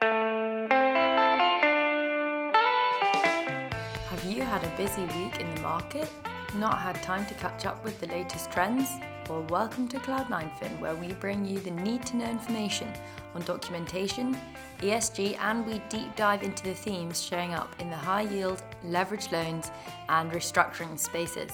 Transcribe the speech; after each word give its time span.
Have 0.00 0.10
you 4.26 4.42
had 4.42 4.62
a 4.62 4.76
busy 4.76 5.02
week 5.18 5.40
in 5.40 5.54
the 5.54 5.60
market? 5.62 6.10
Not 6.56 6.78
had 6.78 7.02
time 7.02 7.24
to 7.26 7.34
catch 7.34 7.64
up 7.64 7.82
with 7.82 7.98
the 8.00 8.06
latest 8.08 8.52
trends? 8.52 8.90
Well, 9.28 9.46
welcome 9.48 9.88
to 9.88 9.98
Cloud9fin, 9.98 10.78
where 10.80 10.94
we 10.94 11.14
bring 11.14 11.46
you 11.46 11.58
the 11.60 11.70
need 11.70 12.04
to 12.06 12.16
know 12.18 12.26
information 12.26 12.92
on 13.34 13.40
documentation, 13.42 14.36
ESG, 14.80 15.38
and 15.40 15.66
we 15.66 15.80
deep 15.88 16.14
dive 16.14 16.42
into 16.42 16.64
the 16.64 16.74
themes 16.74 17.22
showing 17.22 17.54
up 17.54 17.74
in 17.80 17.88
the 17.88 17.96
high 17.96 18.22
yield, 18.22 18.62
leveraged 18.84 19.32
loans, 19.32 19.70
and 20.10 20.30
restructuring 20.30 20.98
spaces. 20.98 21.52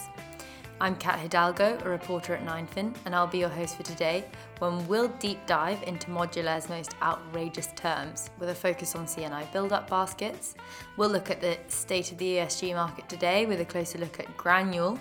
I'm 0.83 0.96
Kat 0.96 1.21
Hidalgo, 1.21 1.79
a 1.85 1.89
reporter 1.89 2.35
at 2.35 2.45
9fin, 2.45 2.96
and 3.07 3.14
I'll 3.14 3.29
be 3.29 3.39
your 3.39 3.49
host 3.49 3.77
for 3.77 3.85
today 3.85 4.25
when 4.59 4.85
we'll 4.89 5.07
deep 5.21 5.39
dive 5.46 5.81
into 5.85 6.09
Modulaire's 6.11 6.69
most 6.69 6.96
outrageous 7.01 7.69
terms 7.77 8.31
with 8.41 8.49
a 8.49 8.55
focus 8.57 8.96
on 8.96 9.07
CNI 9.07 9.53
build 9.53 9.73
up 9.73 9.89
baskets. 9.89 10.57
We'll 10.96 11.11
look 11.11 11.31
at 11.31 11.40
the 11.40 11.57
state 11.68 12.11
of 12.11 12.18
the 12.18 12.39
ESG 12.39 12.75
market 12.75 13.09
today 13.09 13.46
with 13.46 13.61
a 13.61 13.64
closer 13.64 13.96
look 13.99 14.18
at 14.18 14.37
Graanul, 14.37 14.99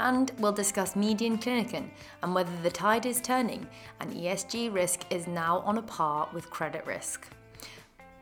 and 0.00 0.30
we'll 0.36 0.52
discuss 0.52 0.94
Median 0.96 1.38
Kliniken 1.38 1.88
and 2.22 2.34
whether 2.34 2.54
the 2.62 2.70
tide 2.70 3.06
is 3.06 3.22
turning 3.22 3.66
and 4.00 4.12
ESG 4.12 4.70
risk 4.70 5.00
is 5.08 5.26
now 5.26 5.60
on 5.60 5.78
a 5.78 5.82
par 5.82 6.28
with 6.34 6.50
credit 6.50 6.84
risk. 6.86 7.26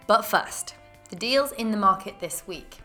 But 0.06 0.24
first, 0.24 0.77
the 1.09 1.16
deals 1.16 1.51
in 1.51 1.73
the 1.73 1.77
market 1.77 2.20
this 2.20 2.45
week. 2.46 2.79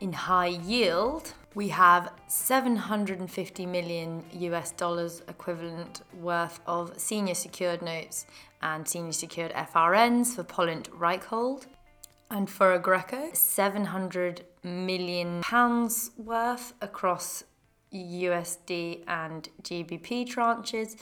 In 0.00 0.14
high 0.14 0.46
yield, 0.46 1.34
we 1.54 1.68
have 1.68 2.12
750 2.28 3.66
million 3.66 4.24
US 4.32 4.72
dollars 4.72 5.22
equivalent 5.28 6.02
worth 6.14 6.60
of 6.66 6.98
senior 6.98 7.34
secured 7.34 7.82
notes 7.82 8.26
and 8.62 8.86
senior 8.86 9.12
secured 9.12 9.52
FRNs 9.52 10.34
for 10.34 10.44
Polynt 10.44 10.88
Reichhold. 10.90 11.66
And 12.30 12.48
for 12.48 12.78
Aggreko, 12.78 13.36
700 13.36 14.46
million 14.62 15.42
pounds 15.42 16.12
worth 16.16 16.72
across 16.80 17.44
USD 17.92 19.04
and 19.06 19.50
GBP 19.62 20.26
tranches 20.32 20.96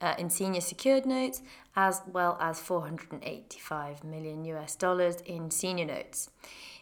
uh, 0.00 0.14
in 0.18 0.30
senior 0.30 0.60
secured 0.60 1.04
notes, 1.04 1.42
as 1.74 2.02
well 2.06 2.38
as 2.40 2.60
485 2.60 4.04
million 4.04 4.44
US 4.44 4.76
dollars 4.76 5.16
in 5.22 5.50
senior 5.50 5.86
notes. 5.86 6.30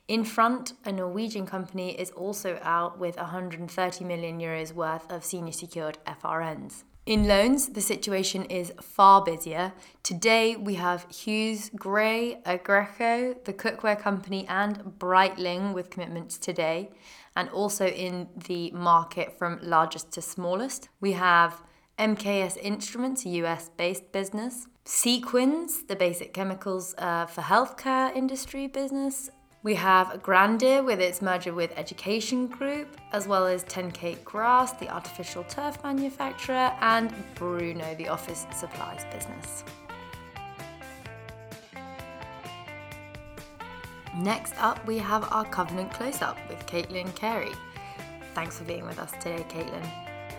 Infront, 0.06 0.74
a 0.84 0.92
Norwegian 0.92 1.46
company 1.46 1.98
is 1.98 2.10
also 2.10 2.58
out 2.62 2.98
with 2.98 3.16
130 3.16 4.04
million 4.04 4.38
euros 4.38 4.74
worth 4.74 5.10
of 5.10 5.24
senior 5.24 5.52
secured 5.52 5.96
FRNs. 6.06 6.84
In 7.06 7.26
loans, 7.26 7.68
the 7.70 7.80
situation 7.80 8.44
is 8.44 8.72
far 8.82 9.22
busier. 9.22 9.72
Today, 10.02 10.56
we 10.56 10.74
have 10.74 11.08
Huws 11.08 11.74
Gray, 11.74 12.40
Aggreko, 12.44 13.44
the 13.44 13.52
cookware 13.54 13.98
company, 13.98 14.46
and 14.46 14.76
Breitling 14.98 15.72
with 15.72 15.88
commitments 15.88 16.36
today, 16.36 16.90
and 17.34 17.48
also 17.48 17.86
in 17.86 18.28
the 18.46 18.70
market 18.72 19.38
from 19.38 19.58
largest 19.62 20.12
to 20.12 20.22
smallest. 20.22 20.90
We 21.00 21.12
have 21.12 21.62
MKS 21.98 22.58
Instruments, 22.58 23.24
a 23.24 23.30
US 23.30 23.70
based 23.70 24.12
business, 24.12 24.66
Sequens, 24.84 25.86
the 25.88 25.96
basic 25.96 26.34
chemicals 26.34 26.94
uh, 26.98 27.24
for 27.24 27.40
healthcare 27.40 28.14
industry 28.14 28.66
business, 28.66 29.30
we 29.64 29.74
have 29.74 30.22
Grandir 30.22 30.84
with 30.84 31.00
its 31.00 31.22
merger 31.22 31.54
with 31.54 31.72
Education 31.78 32.46
Group, 32.46 32.98
as 33.12 33.26
well 33.26 33.46
as 33.46 33.64
TenCate 33.64 34.22
Grass, 34.22 34.72
the 34.74 34.90
artificial 34.90 35.42
turf 35.44 35.82
manufacturer, 35.82 36.70
and 36.82 37.12
Bruneau, 37.34 37.94
the 37.94 38.08
office 38.08 38.46
supplies 38.54 39.06
business. 39.10 39.64
Next 44.14 44.52
up, 44.58 44.86
we 44.86 44.98
have 44.98 45.26
our 45.32 45.46
Covenant 45.46 45.90
Close 45.94 46.20
Up 46.20 46.36
with 46.50 46.64
Caitlin 46.66 47.12
Carey. 47.16 47.52
Thanks 48.34 48.58
for 48.58 48.64
being 48.64 48.84
with 48.84 48.98
us 48.98 49.12
today, 49.12 49.46
Caitlin. 49.48 49.90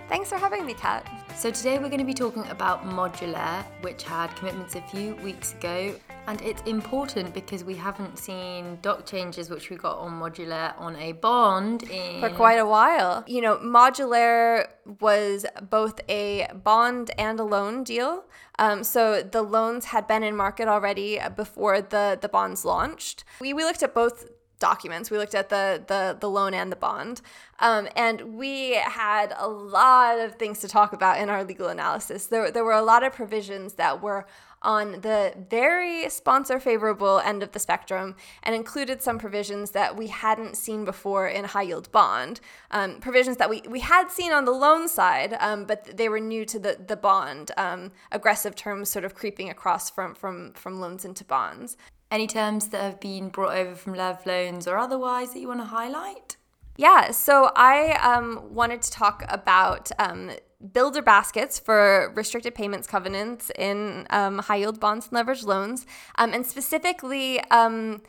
Thanks 0.08 0.30
for 0.30 0.38
having 0.38 0.68
me, 0.68 0.76
Kat. 0.76 1.10
So, 1.36 1.50
today 1.50 1.80
we're 1.80 1.90
going 1.90 1.98
to 1.98 2.06
be 2.06 2.14
talking 2.14 2.46
about 2.50 2.86
Modulaire, 2.86 3.66
which 3.82 4.04
had 4.04 4.28
commitments 4.36 4.76
a 4.76 4.82
few 4.82 5.16
weeks 5.16 5.54
ago 5.56 5.96
and 6.28 6.42
it's 6.42 6.62
important 6.64 7.34
because 7.34 7.64
we 7.64 7.76
haven't 7.76 8.18
seen 8.18 8.80
doc 8.82 9.06
changes, 9.06 9.50
which 9.50 9.70
we 9.70 9.76
got 9.76 9.98
on 9.98 10.20
Modulaire 10.20 10.80
on 10.80 10.96
a 10.96 11.12
bond 11.14 11.84
in... 11.84 12.20
for 12.20 12.30
quite 12.30 12.60
a 12.60 12.66
while. 12.66 13.24
You 13.28 13.42
know, 13.42 13.58
Modulaire 13.58 14.68
was 15.00 15.46
both 15.70 16.00
a 16.10 16.48
bond 16.64 17.12
and 17.18 17.40
a 17.40 17.44
loan 17.44 17.84
deal. 17.84 18.26
Um, 18.58 18.84
so 18.84 19.22
the 19.22 19.42
loans 19.42 19.86
had 19.86 20.08
been 20.08 20.24
in 20.24 20.36
market 20.36 20.68
already 20.68 21.20
before 21.36 21.82
the 21.82 22.18
the 22.20 22.30
bonds 22.30 22.66
launched. 22.66 23.24
We 23.40 23.54
we 23.54 23.64
looked 23.64 23.84
at 23.84 23.94
both 23.94 24.26
documents. 24.60 25.12
We 25.12 25.18
looked 25.18 25.36
at 25.36 25.50
the 25.50 25.84
the 25.86 26.18
the 26.20 26.30
loan 26.30 26.54
and 26.54 26.72
the 26.72 26.76
bond, 26.76 27.22
um, 27.60 27.88
and 27.96 28.36
we 28.38 28.76
had 28.76 29.34
a 29.38 29.48
lot 29.48 30.20
of 30.20 30.36
things 30.36 30.60
to 30.60 30.68
talk 30.68 30.94
about 30.94 31.20
in 31.20 31.30
our 31.30 31.44
legal 31.44 31.68
analysis. 31.68 32.28
There 32.28 32.52
there 32.52 32.64
were 32.64 32.74
a 32.74 32.84
lot 32.84 33.04
of 33.04 33.14
provisions 33.14 33.74
that 33.74 34.02
were 34.02 34.26
on 34.66 34.94
the 35.02 35.34
very 35.50 36.10
sponsor 36.10 36.60
favorable 36.60 37.20
end 37.20 37.44
of 37.44 37.52
the 37.52 37.60
spectrum 37.60 38.16
and 38.44 38.56
included 38.56 39.02
some 39.02 39.20
provisions 39.20 39.72
that 39.72 39.96
we 39.96 40.08
hadn't 40.08 40.58
seen 40.58 40.84
before 40.84 41.28
in 41.28 41.46
high 41.46 41.62
yield 41.62 41.90
bond. 41.92 42.42
Um, 42.72 43.00
provisions 43.00 43.38
that 43.38 43.50
we, 43.50 43.62
we 43.70 43.82
had 43.82 44.10
seen 44.10 44.32
on 44.32 44.46
the 44.46 44.52
loan 44.52 44.90
side, 44.90 45.38
um, 45.40 45.66
but 45.66 45.96
they 45.96 46.10
were 46.10 46.20
new 46.20 46.46
to 46.46 46.58
the, 46.58 46.78
the 46.86 46.98
bond. 46.98 47.52
Um, 47.58 47.92
aggressive 48.12 48.56
terms 48.56 48.90
sort 48.90 49.06
of 49.06 49.14
creeping 49.14 49.50
across 49.50 49.90
from, 49.92 50.16
from, 50.16 50.54
from 50.54 50.82
loans 50.82 51.06
into 51.06 51.24
bonds. 51.24 51.78
Any 52.16 52.28
terms 52.28 52.70
that 52.70 52.82
have 52.82 53.02
been 53.02 53.28
brought 53.28 53.58
over 53.58 53.76
from 53.76 53.94
Lev 53.94 54.26
loans 54.26 54.70
or 54.70 54.78
otherwise 54.78 55.34
that 55.34 55.42
you 55.42 55.50
want 55.50 55.60
to 55.60 55.66
highlight? 55.66 56.38
Yeah, 56.78 57.12
so 57.12 57.52
I 57.58 57.92
um, 57.96 58.54
wanted 58.54 58.84
to 58.84 58.90
talk 58.90 59.26
about 59.28 59.92
um, 60.00 60.32
builder 60.72 61.02
baskets 61.02 61.60
for 61.60 62.14
restricted 62.16 62.56
payments 62.56 62.88
covenants 62.88 63.52
in 63.60 64.08
um, 64.12 64.40
high 64.40 64.56
yield 64.56 64.80
bonds 64.80 65.10
and 65.12 65.18
leveraged 65.18 65.46
loans, 65.46 65.86
um, 66.18 66.32
and 66.32 66.46
specifically 66.46 67.42
um, 67.52 68.02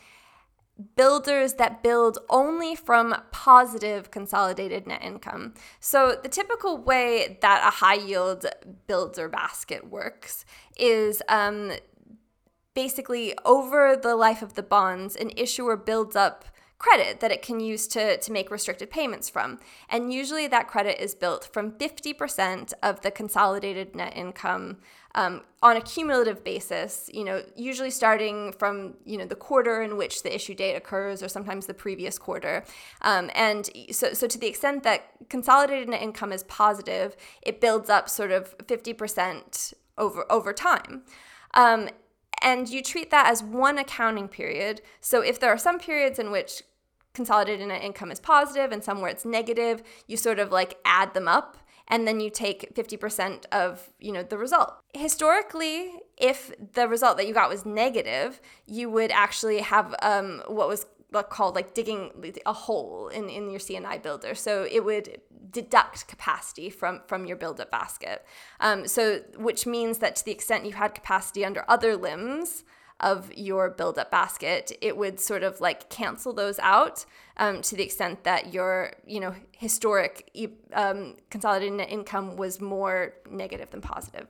builders 0.95 1.55
that 1.55 1.83
build 1.83 2.19
only 2.31 2.77
from 2.77 3.13
positive 3.33 4.13
consolidated 4.13 4.87
net 4.87 5.03
income. 5.03 5.55
So, 5.81 6.17
the 6.23 6.29
typical 6.29 6.79
way 6.79 7.39
that 7.43 7.67
a 7.67 7.71
high 7.79 7.95
yield 7.95 8.47
builder 8.87 9.29
basket 9.29 9.91
works 9.91 10.45
is 10.77 11.23
um, 11.29 11.73
basically 12.77 13.35
over 13.47 13.97
the 13.97 14.15
life 14.15 14.43
of 14.43 14.55
the 14.55 14.63
bonds, 14.63 15.17
an 15.17 15.31
issuer 15.35 15.77
builds 15.79 16.15
up 16.15 16.45
credit 16.79 17.21
that 17.21 17.33
it 17.33 17.41
can 17.41 17.59
use 17.59 17.87
to, 17.87 18.19
to 18.19 18.31
make 18.31 18.51
restricted 18.51 18.91
payments 18.91 19.31
from. 19.31 19.59
And 19.89 20.13
usually 20.13 20.47
that 20.49 20.69
credit 20.69 21.03
is 21.03 21.15
built 21.15 21.49
from 21.55 21.73
50% 21.73 22.75
of 22.83 23.01
the 23.01 23.11
consolidated 23.11 23.97
net 23.97 24.15
income 24.15 24.77
um, 25.15 25.41
on 25.63 25.79
a 25.79 25.81
cumulative 25.81 26.45
basis, 26.45 27.09
you 27.15 27.25
know, 27.25 27.43
usually 27.57 27.91
starting 27.91 28.53
from, 28.53 28.97
you 29.07 29.17
know, 29.17 29.25
the 29.25 29.35
quarter 29.35 29.81
in 29.81 29.97
which 29.97 30.23
the 30.23 30.35
issue 30.35 30.55
date 30.55 30.75
occurs 30.75 31.23
or 31.23 31.29
sometimes 31.29 31.65
the 31.65 31.73
previous 31.73 32.19
quarter. 32.19 32.63
Um, 33.01 33.31
and 33.35 33.71
so, 33.91 34.13
so 34.13 34.27
to 34.27 34.37
the 34.39 34.49
extent 34.49 34.83
that 34.83 35.13
consolidated 35.31 35.89
net 35.89 36.03
income 36.03 36.31
is 36.31 36.45
positive, 36.45 37.17
it 37.41 37.59
builds 37.63 37.89
up 37.89 38.11
sort 38.11 38.33
of 38.33 38.55
50% 38.59 39.73
over, 39.97 40.31
over 40.31 40.53
time. 40.53 41.05
Um, 41.55 41.89
and 42.43 42.69
you 42.69 42.83
treat 42.83 43.11
that 43.11 43.31
as 43.31 43.43
one 43.43 43.79
accounting 43.79 44.29
period. 44.29 44.83
So 45.01 45.21
if 45.21 45.41
there 45.41 45.51
are 45.51 45.59
some 45.59 45.79
periods 45.79 46.19
in 46.19 46.31
which 46.31 46.63
consolidated 47.15 47.67
net 47.69 47.83
income 47.83 48.13
is 48.13 48.21
positive 48.21 48.73
and 48.73 48.85
some 48.85 49.01
where 49.01 49.11
it's 49.11 49.25
negative, 49.25 49.83
you 50.07 50.17
sort 50.17 50.39
of 50.39 50.53
like 50.53 50.79
add 50.85 51.15
them 51.15 51.29
up 51.29 51.57
and 51.89 52.07
then 52.07 52.21
you 52.21 52.31
take 52.31 52.75
50% 52.75 53.47
of 53.53 53.91
you 53.99 54.13
know 54.13 54.23
the 54.23 54.39
result 54.39 54.75
historically 54.95 55.93
if 56.17 56.53
the 56.75 56.89
result 56.89 57.17
that 57.17 57.27
you 57.27 57.35
got 57.35 57.49
was 57.49 57.65
negative 57.65 58.41
you 58.67 58.91
would 58.91 59.11
actually 59.11 59.61
have 59.61 59.95
um, 60.03 60.43
what 60.49 60.69
was 60.69 60.87
called 61.31 61.55
like 61.55 61.73
digging 61.73 62.11
a 62.45 62.53
hole 62.53 63.09
in, 63.09 63.29
in 63.31 63.51
your 63.51 63.61
cni 63.61 64.03
builder 64.03 64.35
so 64.35 64.67
it 64.71 64.85
would 64.85 65.21
deduct 65.51 66.09
capacity 66.09 66.71
from 66.71 67.03
from 67.07 67.27
your 67.27 67.37
build 67.37 67.61
up 67.61 67.71
basket. 67.71 68.25
Um, 68.61 68.87
so 68.87 69.21
which 69.37 69.67
means 69.67 69.99
that 69.99 70.17
to 70.17 70.25
the 70.25 70.33
extent 70.33 70.65
you 70.65 70.73
had 70.73 70.95
capacity 70.95 71.45
under 71.45 71.65
other 71.69 71.97
limbs 71.97 72.65
of 73.01 73.33
your 73.35 73.69
build 73.69 73.99
up 73.99 74.11
basket, 74.11 74.73
it 74.81 74.97
would 74.97 75.21
sort 75.21 75.43
of 75.43 75.61
like 75.61 75.91
cancel 75.91 76.33
those 76.33 76.59
out 76.61 77.05
um, 77.37 77.61
to 77.61 77.77
the 77.77 77.83
extent 77.83 78.25
that 78.25 78.55
your 78.55 78.93
you 79.07 79.21
know 79.21 79.35
historic 79.53 80.31
um, 80.73 81.17
consolidated 81.31 81.75
net 81.75 81.91
income 81.91 82.37
was 82.37 82.61
more 82.61 83.15
negative 83.31 83.71
than 83.71 83.81
positive. 83.81 84.27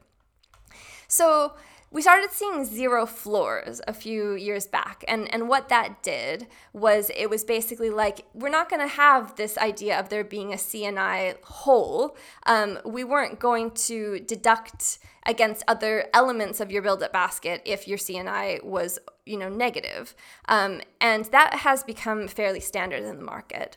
So 1.09 1.55
we 1.91 2.03
started 2.03 2.31
seeing 2.33 2.65
zero 2.65 3.07
floors 3.07 3.81
a 3.87 3.93
few 3.93 4.35
years 4.35 4.67
back. 4.67 5.05
And, 5.07 5.33
and 5.33 5.49
what 5.49 5.69
that 5.69 6.03
did 6.03 6.47
was 6.73 7.11
it 7.17 7.31
was 7.31 7.45
basically 7.45 7.91
like, 7.91 8.27
we're 8.35 8.49
not 8.49 8.69
going 8.69 8.83
to 8.83 8.95
have 8.95 9.37
this 9.37 9.57
idea 9.57 9.99
of 9.99 10.09
there 10.09 10.25
being 10.25 10.53
a 10.53 10.57
CNI 10.57 11.41
hole. 11.43 12.17
Um, 12.45 12.79
we 12.85 13.05
weren't 13.05 13.39
going 13.39 13.71
to 13.73 14.21
deduct 14.21 14.99
against 15.25 15.65
other 15.69 16.07
elements 16.13 16.61
of 16.61 16.71
your 16.71 16.83
build 16.83 17.03
up 17.03 17.13
basket 17.13 17.63
if 17.65 17.87
your 17.89 17.99
CNI 17.99 18.63
was 18.65 18.99
you 19.27 19.37
know 19.37 19.49
negative. 19.49 20.15
Um, 20.49 20.81
and 21.01 21.27
that 21.27 21.55
has 21.55 21.83
become 21.83 22.29
fairly 22.29 22.61
standard 22.61 23.03
in 23.03 23.17
the 23.17 23.25
market. 23.25 23.77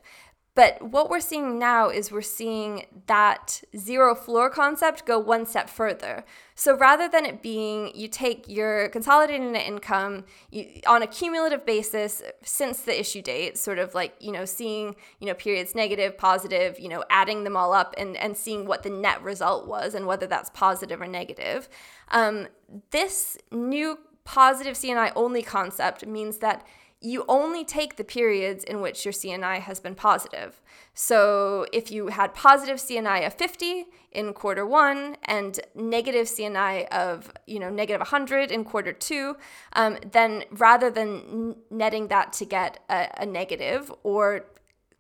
But 0.59 0.81
what 0.81 1.09
we're 1.09 1.21
seeing 1.21 1.57
now 1.57 1.87
is 1.87 2.11
we're 2.11 2.21
seeing 2.21 2.85
that 3.07 3.63
zero 3.77 4.13
floor 4.13 4.49
concept 4.49 5.05
go 5.05 5.17
one 5.17 5.45
step 5.45 5.69
further. 5.69 6.25
So 6.53 6.75
rather 6.75 7.07
than 7.07 7.23
it 7.23 7.41
being 7.41 7.93
you 7.95 8.09
take 8.09 8.43
your 8.49 8.89
consolidated 8.89 9.53
net 9.53 9.65
income 9.65 10.25
you, 10.51 10.81
on 10.85 11.01
a 11.01 11.07
cumulative 11.07 11.65
basis 11.65 12.21
since 12.43 12.81
the 12.81 12.99
issue 12.99 13.21
date, 13.21 13.57
sort 13.57 13.79
of 13.79 13.95
like, 13.95 14.15
you 14.19 14.33
know, 14.33 14.43
seeing, 14.43 14.97
you 15.21 15.27
know, 15.27 15.33
periods 15.33 15.75
negative, 15.75 16.17
positive, 16.17 16.77
you 16.77 16.89
know, 16.89 17.05
adding 17.09 17.45
them 17.45 17.55
all 17.55 17.71
up 17.71 17.95
and, 17.97 18.17
and 18.17 18.35
seeing 18.35 18.65
what 18.65 18.83
the 18.83 18.89
net 18.89 19.23
result 19.23 19.65
was 19.65 19.95
and 19.95 20.07
whether 20.07 20.27
that's 20.27 20.49
positive 20.49 20.99
or 20.99 21.07
negative. 21.07 21.69
Um, 22.09 22.49
this 22.91 23.37
new 23.49 23.97
positive 24.25 24.75
CNI 24.75 25.13
only 25.15 25.41
concept 25.41 26.05
means 26.05 26.39
that 26.39 26.67
you 27.01 27.23
only 27.29 27.63
take 27.63 27.95
the 27.95 28.03
periods 28.03 28.63
in 28.63 28.81
which 28.81 29.05
your 29.05 29.13
CNI 29.13 29.59
has 29.61 29.79
been 29.79 29.95
positive. 29.95 30.61
So 30.93 31.65
if 31.71 31.91
you 31.91 32.07
had 32.07 32.33
positive 32.33 32.77
CNI 32.77 33.25
of 33.25 33.33
50 33.35 33.85
in 34.11 34.33
quarter 34.33 34.65
one 34.65 35.15
and 35.23 35.59
negative 35.75 36.27
CNI 36.27 36.87
of 36.89 37.31
you 37.47 37.59
know 37.59 37.69
negative 37.69 38.01
100 38.01 38.51
in 38.51 38.65
quarter 38.65 38.91
two, 38.91 39.37
um, 39.73 39.97
then 40.11 40.43
rather 40.51 40.89
than 40.89 41.55
netting 41.69 42.09
that 42.09 42.33
to 42.33 42.45
get 42.45 42.79
a, 42.89 43.07
a 43.19 43.25
negative 43.25 43.91
or 44.03 44.45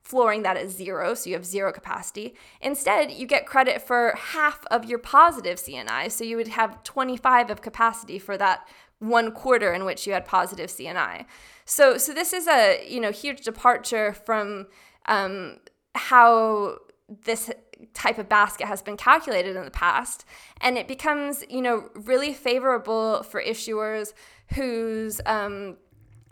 flooring 0.01 0.41
that 0.41 0.57
at 0.57 0.69
zero, 0.69 1.13
so 1.13 1.29
you 1.29 1.35
have 1.35 1.45
zero 1.45 1.71
capacity. 1.71 2.33
Instead, 2.61 3.11
you 3.11 3.27
get 3.27 3.45
credit 3.45 3.79
for 3.79 4.15
half 4.17 4.65
of 4.71 4.83
your 4.85 4.97
positive 4.97 5.59
CNI, 5.59 6.11
so 6.11 6.23
you 6.23 6.35
would 6.35 6.47
have 6.47 6.81
25 6.83 7.51
of 7.51 7.61
capacity 7.61 8.17
for 8.17 8.35
that 8.35 8.67
one 8.99 9.31
quarter 9.31 9.73
in 9.73 9.85
which 9.85 10.05
you 10.05 10.13
had 10.13 10.25
positive 10.25 10.69
CNI. 10.69 11.25
So, 11.65 11.97
so 11.97 12.13
this 12.13 12.33
is 12.33 12.47
a 12.47 12.85
you 12.87 12.99
know 12.99 13.11
huge 13.11 13.41
departure 13.41 14.13
from 14.13 14.67
um, 15.05 15.57
how 15.95 16.77
this 17.25 17.49
type 17.93 18.17
of 18.17 18.27
basket 18.27 18.67
has 18.67 18.81
been 18.81 18.97
calculated 18.97 19.55
in 19.55 19.65
the 19.65 19.71
past, 19.71 20.25
and 20.61 20.77
it 20.77 20.87
becomes 20.87 21.43
you 21.49 21.61
know 21.61 21.89
really 21.95 22.33
favorable 22.33 23.23
for 23.23 23.41
issuers 23.41 24.13
whose 24.55 25.21
um, 25.25 25.77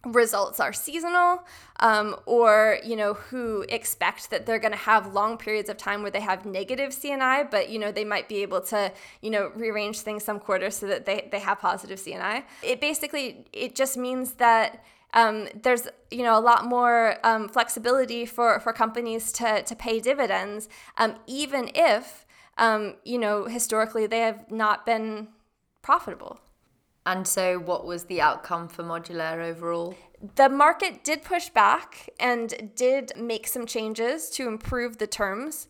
results 0.06 0.60
are 0.60 0.72
seasonal 0.72 1.44
um, 1.80 2.16
or 2.26 2.80
you 2.84 2.96
know 2.96 3.14
who 3.14 3.66
expect 3.68 4.30
that 4.30 4.46
they're 4.46 4.60
going 4.60 4.72
to 4.72 4.78
have 4.78 5.14
long 5.14 5.38
periods 5.38 5.70
of 5.70 5.78
time 5.78 6.02
where 6.02 6.12
they 6.12 6.22
have 6.22 6.46
negative 6.46 6.92
cni 6.92 7.50
but 7.50 7.70
you 7.70 7.80
know 7.80 7.92
they 7.92 8.06
might 8.06 8.30
be 8.30 8.42
able 8.42 8.62
to 8.62 8.92
you 9.22 9.30
know 9.30 9.52
rearrange 9.56 10.00
things 10.00 10.24
some 10.24 10.40
quarters 10.40 10.78
so 10.78 10.88
that 10.88 11.06
they, 11.06 11.28
they 11.32 11.40
have 11.40 11.60
positive 11.60 12.00
cni 12.00 12.44
it 12.64 12.80
basically 12.80 13.46
it 13.52 13.76
just 13.76 13.98
means 13.98 14.34
that 14.34 14.84
um, 15.14 15.48
there's 15.64 15.88
you 16.12 16.24
know 16.24 16.38
a 16.38 16.42
lot 16.42 16.66
more 16.66 17.18
um, 17.24 17.48
flexibility 17.50 18.26
for, 18.26 18.60
for 18.60 18.74
companies 18.74 19.32
to, 19.34 19.64
to 19.64 19.76
pay 19.76 20.00
dividends 20.00 20.70
um, 20.98 21.16
even 21.26 21.72
if 21.74 22.26
um, 22.58 22.96
you 23.04 23.18
know 23.18 23.46
historically 23.46 24.06
they 24.06 24.20
have 24.20 24.52
not 24.52 24.86
been 24.86 25.30
profitable 25.82 26.40
and 27.08 27.26
so, 27.26 27.58
what 27.58 27.86
was 27.86 28.04
the 28.04 28.20
outcome 28.20 28.68
for 28.68 28.84
Modulaire 28.84 29.40
overall? 29.40 29.96
The 30.36 30.50
market 30.50 31.04
did 31.04 31.24
push 31.24 31.50
back 31.50 32.10
and 32.20 32.72
did 32.76 33.14
make 33.16 33.48
some 33.48 33.66
changes 33.66 34.30
to 34.32 34.48
improve 34.48 34.98
the 34.98 35.08
terms. 35.08 35.68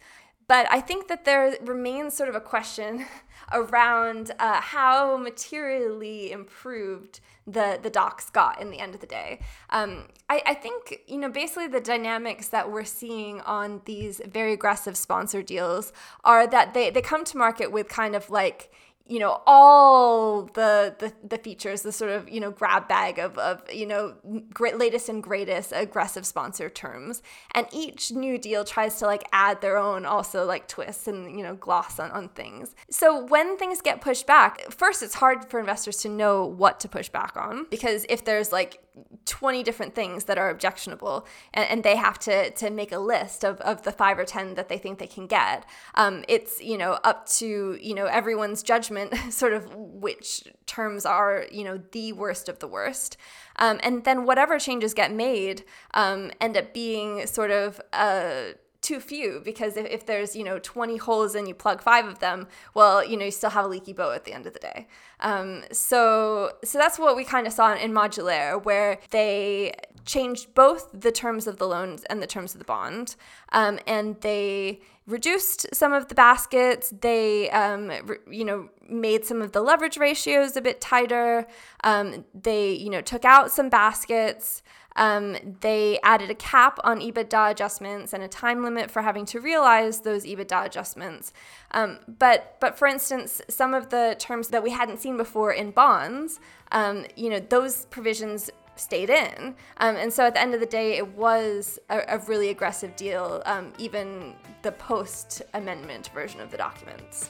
But 0.47 0.65
I 0.71 0.81
think 0.81 1.09
that 1.09 1.25
there 1.25 1.55
remains 1.61 2.15
sort 2.15 2.29
of 2.29 2.35
a 2.35 2.41
question 2.41 3.05
around 3.53 4.31
uh, 4.39 4.61
how 4.61 5.17
materially 5.17 6.31
improved 6.31 7.19
the, 7.45 7.79
the 7.81 7.89
docs 7.89 8.29
got 8.29 8.61
in 8.61 8.71
the 8.71 8.79
end 8.79 8.95
of 8.95 9.01
the 9.01 9.07
day. 9.07 9.39
Um, 9.69 10.07
I, 10.29 10.41
I 10.45 10.53
think, 10.53 11.01
you 11.07 11.17
know, 11.17 11.29
basically 11.29 11.67
the 11.67 11.79
dynamics 11.79 12.49
that 12.49 12.71
we're 12.71 12.83
seeing 12.83 13.41
on 13.41 13.81
these 13.85 14.21
very 14.25 14.53
aggressive 14.53 14.97
sponsor 14.97 15.41
deals 15.41 15.93
are 16.23 16.47
that 16.47 16.73
they, 16.73 16.89
they 16.89 17.01
come 17.01 17.23
to 17.25 17.37
market 17.37 17.71
with 17.71 17.87
kind 17.87 18.15
of 18.15 18.29
like, 18.29 18.71
you 19.07 19.19
know 19.19 19.41
all 19.45 20.43
the, 20.53 20.95
the 20.99 21.13
the 21.27 21.37
features 21.37 21.81
the 21.81 21.91
sort 21.91 22.11
of 22.11 22.29
you 22.29 22.39
know 22.39 22.51
grab 22.51 22.87
bag 22.87 23.19
of 23.19 23.37
of 23.37 23.61
you 23.71 23.85
know 23.85 24.15
great 24.53 24.77
latest 24.77 25.09
and 25.09 25.23
greatest 25.23 25.71
aggressive 25.75 26.25
sponsor 26.25 26.69
terms. 26.69 27.21
And 27.51 27.67
each 27.71 28.11
new 28.11 28.37
deal 28.37 28.63
tries 28.63 28.99
to 28.99 29.05
like 29.05 29.27
add 29.31 29.61
their 29.61 29.77
own 29.77 30.05
also 30.05 30.45
like 30.45 30.67
twists 30.67 31.07
and 31.07 31.37
you 31.37 31.43
know 31.43 31.55
gloss 31.55 31.99
on, 31.99 32.11
on 32.11 32.29
things. 32.29 32.75
So 32.89 33.25
when 33.25 33.57
things 33.57 33.81
get 33.81 34.01
pushed 34.01 34.27
back 34.27 34.71
first 34.71 35.01
it's 35.01 35.15
hard 35.15 35.49
for 35.49 35.59
investors 35.59 35.97
to 35.97 36.09
know 36.09 36.45
what 36.45 36.79
to 36.81 36.89
push 36.89 37.09
back 37.09 37.35
on 37.37 37.65
because 37.69 38.05
if 38.09 38.25
there's 38.25 38.51
like 38.51 38.81
20 39.25 39.63
different 39.63 39.93
things 39.93 40.25
that 40.25 40.37
are 40.37 40.49
objectionable 40.49 41.25
and, 41.53 41.69
and, 41.69 41.83
they 41.83 41.95
have 41.95 42.17
to 42.17 42.49
to 42.51 42.69
make 42.69 42.91
a 42.91 42.97
list 42.97 43.43
of, 43.43 43.61
of 43.61 43.83
the 43.83 43.91
five 43.91 44.17
or 44.17 44.25
ten 44.25 44.55
that 44.55 44.67
they 44.67 44.77
think 44.77 44.99
they 44.99 45.07
can 45.07 45.27
get. 45.27 45.65
Um, 45.95 46.25
it's 46.27 46.61
you 46.61 46.77
know 46.77 46.93
up 47.03 47.27
to 47.37 47.77
you 47.79 47.93
know 47.93 48.05
everyone's 48.05 48.63
judgment 48.63 49.13
sort 49.33 49.53
of 49.53 49.73
which 49.75 50.43
terms 50.65 51.05
are 51.05 51.45
you 51.51 51.63
know 51.63 51.79
the 51.91 52.13
worst 52.13 52.49
of 52.49 52.59
the 52.59 52.67
worst. 52.67 53.17
Um, 53.57 53.79
and 53.83 54.03
then 54.03 54.25
whatever 54.25 54.59
changes 54.59 54.93
get 54.93 55.11
made 55.11 55.63
um, 55.93 56.31
end 56.39 56.57
up 56.57 56.73
being 56.73 57.25
sort 57.27 57.51
of 57.51 57.81
a 57.93 58.53
too 58.81 58.99
few 58.99 59.41
because 59.43 59.75
if, 59.77 59.85
if 59.87 60.05
there's 60.05 60.35
you 60.35 60.43
know 60.43 60.59
20 60.59 60.97
holes 60.97 61.35
and 61.35 61.47
you 61.47 61.53
plug 61.53 61.81
five 61.81 62.05
of 62.05 62.19
them 62.19 62.47
well 62.73 63.03
you 63.03 63.17
know 63.17 63.25
you 63.25 63.31
still 63.31 63.49
have 63.49 63.65
a 63.65 63.67
leaky 63.67 63.93
boat 63.93 64.13
at 64.13 64.25
the 64.25 64.33
end 64.33 64.45
of 64.45 64.53
the 64.53 64.59
day. 64.59 64.87
Um, 65.19 65.63
so 65.71 66.53
so 66.63 66.77
that's 66.77 66.99
what 66.99 67.15
we 67.15 67.23
kind 67.23 67.47
of 67.47 67.53
saw 67.53 67.73
in 67.73 67.91
Modulaire 67.91 68.63
where 68.63 68.99
they 69.09 69.73
changed 70.05 70.53
both 70.55 70.89
the 70.93 71.11
terms 71.11 71.45
of 71.47 71.57
the 71.57 71.67
loans 71.67 72.03
and 72.05 72.21
the 72.21 72.27
terms 72.27 72.55
of 72.55 72.59
the 72.59 72.65
bond. 72.65 73.15
Um, 73.51 73.79
and 73.85 74.19
they 74.21 74.79
reduced 75.05 75.67
some 75.73 75.93
of 75.93 76.07
the 76.07 76.15
baskets. 76.15 76.93
They 77.01 77.49
um, 77.51 77.91
re- 78.05 78.17
you 78.29 78.45
know 78.45 78.69
made 78.89 79.25
some 79.25 79.41
of 79.41 79.51
the 79.51 79.61
leverage 79.61 79.97
ratios 79.97 80.55
a 80.55 80.61
bit 80.61 80.81
tighter. 80.81 81.45
Um, 81.83 82.25
they 82.33 82.73
you 82.73 82.89
know 82.89 83.01
took 83.01 83.25
out 83.25 83.51
some 83.51 83.69
baskets 83.69 84.63
um, 84.97 85.37
they 85.61 85.99
added 86.03 86.29
a 86.29 86.35
cap 86.35 86.79
on 86.83 86.99
EBITDA 86.99 87.51
adjustments 87.51 88.13
and 88.13 88.23
a 88.23 88.27
time 88.27 88.63
limit 88.63 88.91
for 88.91 89.01
having 89.01 89.25
to 89.27 89.39
realize 89.39 90.01
those 90.01 90.25
EBITDA 90.25 90.65
adjustments. 90.65 91.31
Um, 91.71 91.99
but, 92.07 92.57
but 92.59 92.77
for 92.77 92.87
instance, 92.87 93.41
some 93.47 93.73
of 93.73 93.89
the 93.89 94.15
terms 94.19 94.49
that 94.49 94.63
we 94.63 94.71
hadn't 94.71 94.99
seen 94.99 95.15
before 95.15 95.53
in 95.53 95.71
bonds, 95.71 96.39
um, 96.71 97.05
you 97.15 97.29
know, 97.29 97.39
those 97.39 97.85
provisions 97.85 98.49
stayed 98.75 99.09
in. 99.09 99.55
Um, 99.77 99.95
and 99.95 100.11
so 100.11 100.25
at 100.25 100.33
the 100.33 100.41
end 100.41 100.53
of 100.53 100.59
the 100.59 100.65
day, 100.65 100.97
it 100.97 101.15
was 101.15 101.79
a, 101.89 102.01
a 102.07 102.17
really 102.27 102.49
aggressive 102.49 102.95
deal, 102.95 103.41
um, 103.45 103.73
even 103.77 104.35
the 104.61 104.71
post 104.71 105.41
amendment 105.53 106.09
version 106.13 106.41
of 106.41 106.51
the 106.51 106.57
documents. 106.57 107.29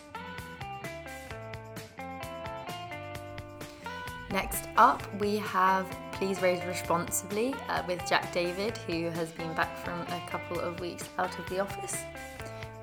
Next 4.31 4.67
up, 4.75 5.01
we 5.22 5.38
have 5.38 5.86
Please 6.12 6.41
Raise 6.41 6.63
Responsibly 6.65 7.55
uh, 7.69 7.84
with 7.88 8.05
Jack 8.07 8.34
David, 8.34 8.77
who 8.77 9.10
has 9.12 9.31
been 9.31 9.53
back 9.53 9.77
from 9.77 10.01
a 10.01 10.22
couple 10.29 10.60
of 10.60 10.79
weeks 10.81 11.07
out 11.17 11.38
of 11.39 11.48
the 11.50 11.60
office. 11.60 11.96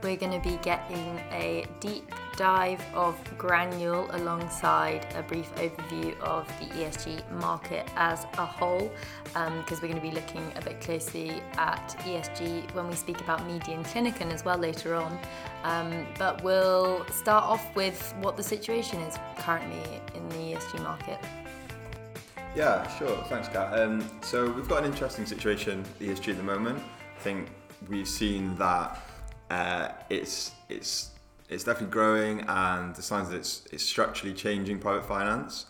We're 0.02 0.16
going 0.16 0.32
to 0.40 0.48
be 0.48 0.56
getting 0.62 1.18
a 1.32 1.66
deep 1.80 2.10
dive 2.36 2.82
of 2.94 3.16
Graanul 3.38 4.12
alongside 4.14 5.06
a 5.14 5.22
brief 5.22 5.54
overview 5.56 6.18
of 6.20 6.46
the 6.58 6.66
ESG 6.74 7.30
market 7.32 7.88
as 7.96 8.24
a 8.38 8.44
whole, 8.44 8.90
because 9.26 9.46
um, 9.46 9.64
we're 9.82 9.88
going 9.88 9.94
to 9.94 10.00
be 10.00 10.10
looking 10.10 10.52
a 10.56 10.60
bit 10.60 10.80
closely 10.80 11.42
at 11.56 11.96
ESG 12.00 12.72
when 12.74 12.88
we 12.88 12.94
speak 12.94 13.20
about 13.20 13.46
Median 13.46 13.84
Kliniken 13.84 14.32
as 14.32 14.44
well 14.44 14.58
later 14.58 14.94
on. 14.94 15.18
Um, 15.62 16.06
but 16.18 16.42
we'll 16.42 17.06
start 17.08 17.44
off 17.44 17.74
with 17.74 18.14
what 18.20 18.36
the 18.36 18.42
situation 18.42 19.00
is 19.00 19.18
currently 19.38 20.00
in 20.14 20.28
the 20.30 20.56
ESG 20.56 20.82
market. 20.82 21.18
Yeah, 22.54 22.86
sure. 22.98 23.16
Thanks, 23.28 23.48
Kat. 23.48 23.78
Um, 23.78 24.08
so 24.22 24.50
we've 24.50 24.68
got 24.68 24.84
an 24.84 24.90
interesting 24.90 25.26
situation 25.26 25.84
ESG 26.00 26.28
at 26.28 26.36
the 26.36 26.42
moment. 26.42 26.78
I 27.16 27.20
think 27.20 27.48
we've 27.88 28.06
seen 28.06 28.56
that 28.56 29.02
uh, 29.50 29.88
it's 30.08 30.52
it's 30.68 31.10
it's 31.48 31.64
definitely 31.64 31.92
growing, 31.92 32.40
and 32.42 32.94
the 32.94 33.02
signs 33.02 33.28
that 33.30 33.36
it's 33.36 33.66
it's 33.72 33.84
structurally 33.84 34.34
changing 34.34 34.78
private 34.78 35.04
finance. 35.04 35.66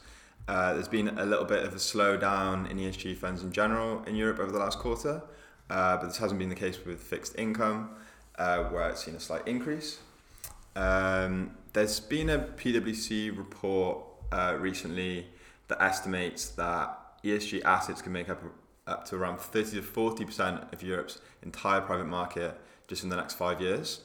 Uh, 0.47 0.75
there's 0.75 0.89
been 0.89 1.19
a 1.19 1.25
little 1.25 1.45
bit 1.45 1.65
of 1.65 1.73
a 1.73 1.79
slowdown 1.79 2.71
in 2.71 2.79
ESG 2.79 3.17
funds 3.17 3.43
in 3.43 3.51
general 3.51 4.03
in 4.05 4.15
Europe 4.15 4.39
over 4.39 4.53
the 4.53 4.59
last 4.59 4.79
quarter, 4.79 5.23
uh, 5.71 5.97
but 5.97 6.07
this 6.07 6.19
hasn't 6.19 6.39
been 6.39 6.51
the 6.51 6.55
case 6.55 6.85
with 6.85 7.01
fixed 7.01 7.35
income, 7.39 7.91
uh, 8.39 8.65
where 8.65 8.89
it's 8.91 9.05
seen 9.05 9.15
a 9.15 9.21
slight 9.21 9.47
increase. 9.49 9.99
Um, 10.77 11.57
there's 11.73 11.99
been 12.01 12.31
a 12.31 12.39
PwC 12.39 13.37
report 13.37 14.05
uh, 14.33 14.57
recently 14.59 15.27
that 15.69 15.83
estimates 15.83 16.49
that 16.51 16.99
ESG 17.23 17.65
assets 17.65 18.03
can 18.03 18.13
make 18.13 18.29
up 18.29 18.43
up 18.87 19.07
to 19.07 19.17
around 19.17 19.41
30 19.41 19.77
to 19.77 19.83
40 19.83 20.25
percent 20.27 20.65
of 20.73 20.83
Europe's 20.83 21.21
entire 21.43 21.81
private 21.81 22.07
market 22.07 22.61
just 22.87 23.03
in 23.03 23.09
the 23.09 23.17
next 23.17 23.35
five 23.35 23.61
years. 23.61 24.01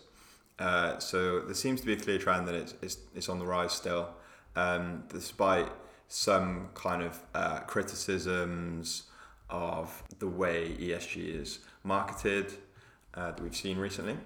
Uh, 0.60 1.00
so 1.00 1.40
there 1.42 1.56
seems 1.56 1.80
to 1.80 1.86
be 1.86 1.94
a 1.94 1.98
clear 1.98 2.18
trend 2.18 2.48
that 2.48 2.56
it's, 2.56 2.74
it's, 2.82 2.98
it's 3.16 3.30
on 3.30 3.40
the 3.40 3.46
rise 3.46 3.72
still, 3.72 4.10
um, 4.56 5.04
despite 5.08 5.70
some 6.10 6.70
kind 6.74 7.02
of 7.02 7.20
uh, 7.34 7.60
criticisms 7.62 9.04
of 9.50 10.04
the 10.20 10.28
way 10.28 10.76
ESG 10.80 11.42
is 11.42 11.60
marketed 11.84 12.54
uh, 13.14 13.32
that 13.32 13.42
we've 13.42 13.56
seen 13.56 13.78
recently. 13.78 14.18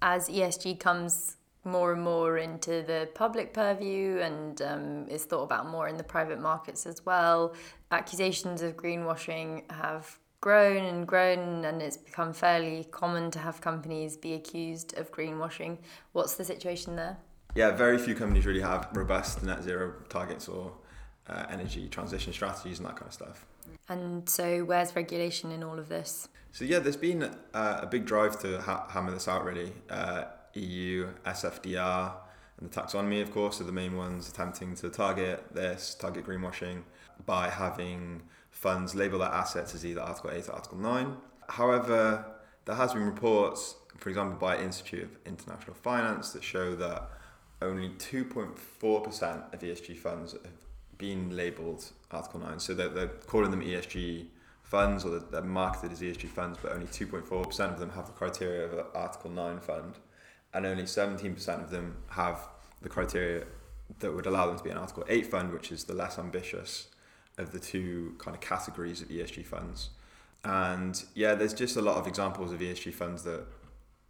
As 0.00 0.28
ESG 0.28 0.78
comes 0.78 1.36
more 1.64 1.92
and 1.92 2.02
more 2.02 2.38
into 2.38 2.82
the 2.82 3.08
public 3.14 3.52
purview 3.52 4.18
and 4.18 4.60
um, 4.62 5.08
is 5.08 5.24
thought 5.24 5.44
about 5.44 5.68
more 5.68 5.88
in 5.88 5.96
the 5.96 6.04
private 6.04 6.40
markets 6.40 6.86
as 6.86 7.04
well, 7.06 7.54
accusations 7.90 8.62
of 8.62 8.76
greenwashing 8.76 9.70
have 9.70 10.18
grown 10.42 10.84
and 10.84 11.06
grown, 11.06 11.64
and 11.64 11.80
it's 11.80 11.96
become 11.96 12.34
fairly 12.34 12.84
common 12.90 13.30
to 13.30 13.38
have 13.38 13.62
companies 13.62 14.18
be 14.18 14.34
accused 14.34 14.98
of 14.98 15.10
greenwashing. 15.10 15.78
What's 16.12 16.34
the 16.34 16.44
situation 16.44 16.96
there? 16.96 17.16
Yeah, 17.54 17.70
very 17.70 17.96
few 17.96 18.14
companies 18.14 18.44
really 18.44 18.60
have 18.60 18.88
robust 18.92 19.42
net 19.42 19.62
zero 19.62 19.94
targets 20.10 20.48
or 20.48 20.72
uh, 21.28 21.44
energy 21.48 21.88
transition 21.88 22.32
strategies 22.32 22.78
and 22.78 22.88
that 22.88 22.96
kind 22.96 23.06
of 23.06 23.14
stuff. 23.14 23.46
And 23.88 24.28
so, 24.28 24.64
where's 24.64 24.94
regulation 24.96 25.52
in 25.52 25.62
all 25.62 25.78
of 25.78 25.88
this? 25.88 26.28
So, 26.50 26.64
yeah, 26.64 26.80
there's 26.80 26.96
been 26.96 27.22
uh, 27.22 27.78
a 27.82 27.86
big 27.86 28.04
drive 28.04 28.38
to 28.42 28.60
ha- 28.60 28.86
hammer 28.90 29.12
this 29.12 29.28
out, 29.28 29.44
really. 29.44 29.72
Uh, 29.88 30.24
EU, 30.54 31.08
SFDR, 31.24 32.12
and 32.58 32.68
the 32.68 32.80
taxonomy, 32.80 33.22
of 33.22 33.30
course, 33.30 33.60
are 33.60 33.64
the 33.64 33.72
main 33.72 33.96
ones 33.96 34.28
attempting 34.28 34.74
to 34.76 34.90
target 34.90 35.44
this, 35.54 35.94
target 35.94 36.26
greenwashing 36.26 36.82
by 37.24 37.48
having 37.48 38.22
funds 38.62 38.94
label 38.94 39.18
their 39.18 39.28
assets 39.28 39.74
as 39.74 39.84
either 39.84 40.00
Article 40.00 40.30
8 40.30 40.48
or 40.48 40.52
Article 40.52 40.78
9. 40.78 41.16
However, 41.48 42.24
there 42.64 42.76
has 42.76 42.94
been 42.94 43.04
reports, 43.04 43.74
for 43.96 44.08
example, 44.08 44.38
by 44.38 44.56
Institute 44.56 45.02
of 45.02 45.10
International 45.26 45.74
Finance 45.74 46.30
that 46.30 46.44
show 46.44 46.76
that 46.76 47.10
only 47.60 47.88
2.4% 47.88 49.52
of 49.52 49.60
ESG 49.60 49.98
funds 49.98 50.32
have 50.32 50.52
been 50.96 51.36
labelled 51.36 51.84
Article 52.12 52.38
9. 52.38 52.60
So 52.60 52.72
they're, 52.72 52.88
they're 52.88 53.08
calling 53.26 53.50
them 53.50 53.62
ESG 53.62 54.26
funds 54.62 55.04
or 55.04 55.18
they're 55.18 55.42
marketed 55.42 55.90
as 55.90 56.00
ESG 56.00 56.28
funds, 56.28 56.56
but 56.62 56.72
only 56.72 56.86
2.4% 56.86 57.72
of 57.72 57.80
them 57.80 57.90
have 57.90 58.06
the 58.06 58.12
criteria 58.12 58.64
of 58.66 58.72
an 58.74 58.84
Article 58.94 59.30
9 59.30 59.58
fund, 59.58 59.98
and 60.54 60.66
only 60.66 60.84
17% 60.84 61.64
of 61.64 61.70
them 61.70 61.96
have 62.10 62.48
the 62.80 62.88
criteria 62.88 63.44
that 63.98 64.12
would 64.12 64.26
allow 64.26 64.46
them 64.46 64.56
to 64.56 64.62
be 64.62 64.70
an 64.70 64.78
Article 64.78 65.04
8 65.08 65.26
fund, 65.26 65.52
which 65.52 65.72
is 65.72 65.82
the 65.84 65.94
less 65.94 66.16
ambitious 66.16 66.86
of 67.38 67.52
the 67.52 67.58
two 67.58 68.14
kind 68.18 68.34
of 68.34 68.40
categories 68.40 69.00
of 69.00 69.08
ESG 69.08 69.44
funds. 69.46 69.90
And 70.44 71.02
yeah, 71.14 71.34
there's 71.34 71.54
just 71.54 71.76
a 71.76 71.82
lot 71.82 71.96
of 71.96 72.06
examples 72.06 72.52
of 72.52 72.60
ESG 72.60 72.92
funds 72.92 73.22
that, 73.22 73.44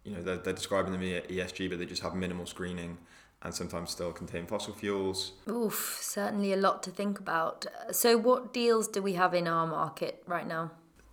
you 0.03 0.13
know, 0.13 0.21
they're, 0.21 0.37
they're 0.37 0.53
describing 0.53 0.91
them 0.91 1.01
as 1.03 1.23
ESG, 1.23 1.69
but 1.69 1.79
they 1.79 1.85
just 1.85 2.01
have 2.01 2.15
minimal 2.15 2.45
screening 2.45 2.97
and 3.43 3.53
sometimes 3.53 3.91
still 3.91 4.11
contain 4.11 4.45
fossil 4.45 4.73
fuels. 4.73 5.33
Oof, 5.49 5.99
certainly 6.01 6.53
a 6.53 6.57
lot 6.57 6.81
to 6.83 6.91
think 6.91 7.19
about. 7.19 7.65
So, 7.91 8.17
what 8.17 8.53
deals 8.53 8.87
do 8.87 9.01
we 9.01 9.13
have 9.13 9.33
in 9.33 9.47
our 9.47 9.67
market 9.67 10.23
right 10.25 10.47
now? 10.47 10.71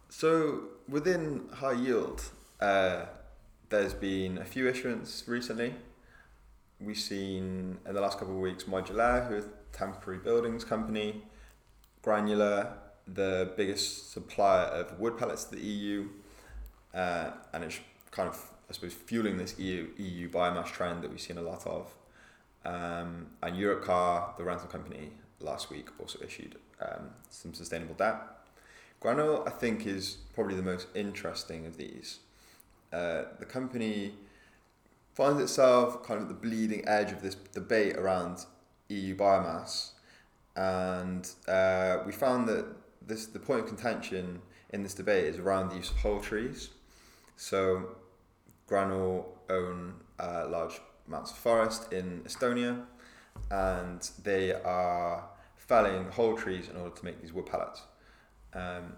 So, 0.09 0.63
within 0.89 1.49
high 1.53 1.73
yield, 1.73 2.23
uh, 2.61 3.07
there's 3.69 3.95
been 3.95 4.39
a 4.39 4.45
few 4.45 4.69
issuance 4.69 5.25
recently. 5.27 5.75
We've 6.81 6.97
seen 6.97 7.79
in 7.87 7.95
the 7.95 8.01
last 8.01 8.19
couple 8.19 8.35
of 8.35 8.41
weeks 8.41 8.65
Modulaire, 8.65 9.29
who 9.29 9.35
is 9.35 9.45
a 9.47 9.77
temporary 9.77 10.21
buildings 10.21 10.65
company, 10.65 11.25
Graanul, 12.03 12.69
the 13.07 13.53
biggest 13.57 14.13
supplier 14.13 14.67
of 14.67 14.99
wood 14.99 15.19
pellets 15.19 15.45
to 15.45 15.57
the 15.57 15.63
EU, 15.63 16.09
uh, 16.95 17.31
and 17.53 17.65
it's 17.65 17.81
kind 18.11 18.29
of, 18.29 18.51
I 18.69 18.73
suppose, 18.73 18.95
fueling 18.95 19.37
this 19.37 19.59
EU, 19.59 19.89
EU 19.97 20.31
biomass 20.31 20.67
trend 20.67 21.03
that 21.03 21.11
we've 21.11 21.21
seen 21.21 21.39
a 21.39 21.43
lot 21.43 21.67
of. 21.67 21.95
Um, 22.65 23.29
and 23.43 23.57
Europcar, 23.57 24.37
the 24.37 24.45
rental 24.45 24.69
company, 24.69 25.11
last 25.41 25.71
week 25.71 25.89
also 25.99 26.19
issued 26.23 26.57
um, 26.81 27.11
some 27.31 27.55
sustainable 27.55 27.95
debt. 27.95 28.17
Graanul, 29.03 29.47
I 29.47 29.51
think, 29.51 29.87
is 29.87 30.19
probably 30.35 30.55
the 30.55 30.63
most 30.63 30.89
interesting 30.95 31.67
of 31.67 31.77
these. 31.77 32.19
Uh, 32.93 33.25
the 33.39 33.47
company 33.47 34.15
finds 35.15 35.41
itself 35.41 36.03
kind 36.03 36.19
of 36.19 36.23
at 36.25 36.29
the 36.29 36.49
bleeding 36.49 36.87
edge 36.87 37.13
of 37.13 37.23
this 37.23 37.35
debate 37.35 37.97
around 37.97 38.45
EU 38.89 39.17
biomass 39.17 39.91
and 40.61 41.27
uh, 41.49 42.03
we 42.05 42.13
found 42.13 42.47
that 42.47 42.67
this 43.07 43.27
the 43.27 43.39
point 43.39 43.61
of 43.61 43.67
contention 43.67 44.43
in 44.75 44.83
this 44.83 44.93
debate 44.93 45.25
is 45.25 45.39
around 45.39 45.71
the 45.71 45.77
use 45.77 45.91
of 45.91 45.97
whole 45.97 46.21
trees. 46.21 46.69
So, 47.37 47.97
Graanul 48.69 49.25
own 49.49 49.95
uh, 50.19 50.47
large 50.51 50.79
amounts 51.09 51.31
of 51.31 51.39
forest 51.39 51.91
in 51.95 52.21
Estonia, 52.27 52.85
and 53.51 54.11
they 54.23 54.53
are 54.53 55.25
felling 55.57 56.05
whole 56.11 56.37
trees 56.37 56.69
in 56.69 56.77
order 56.77 56.95
to 56.95 57.05
make 57.07 57.23
these 57.23 57.33
wood 57.33 57.47
pellets. 57.47 57.81
Um, 58.53 58.93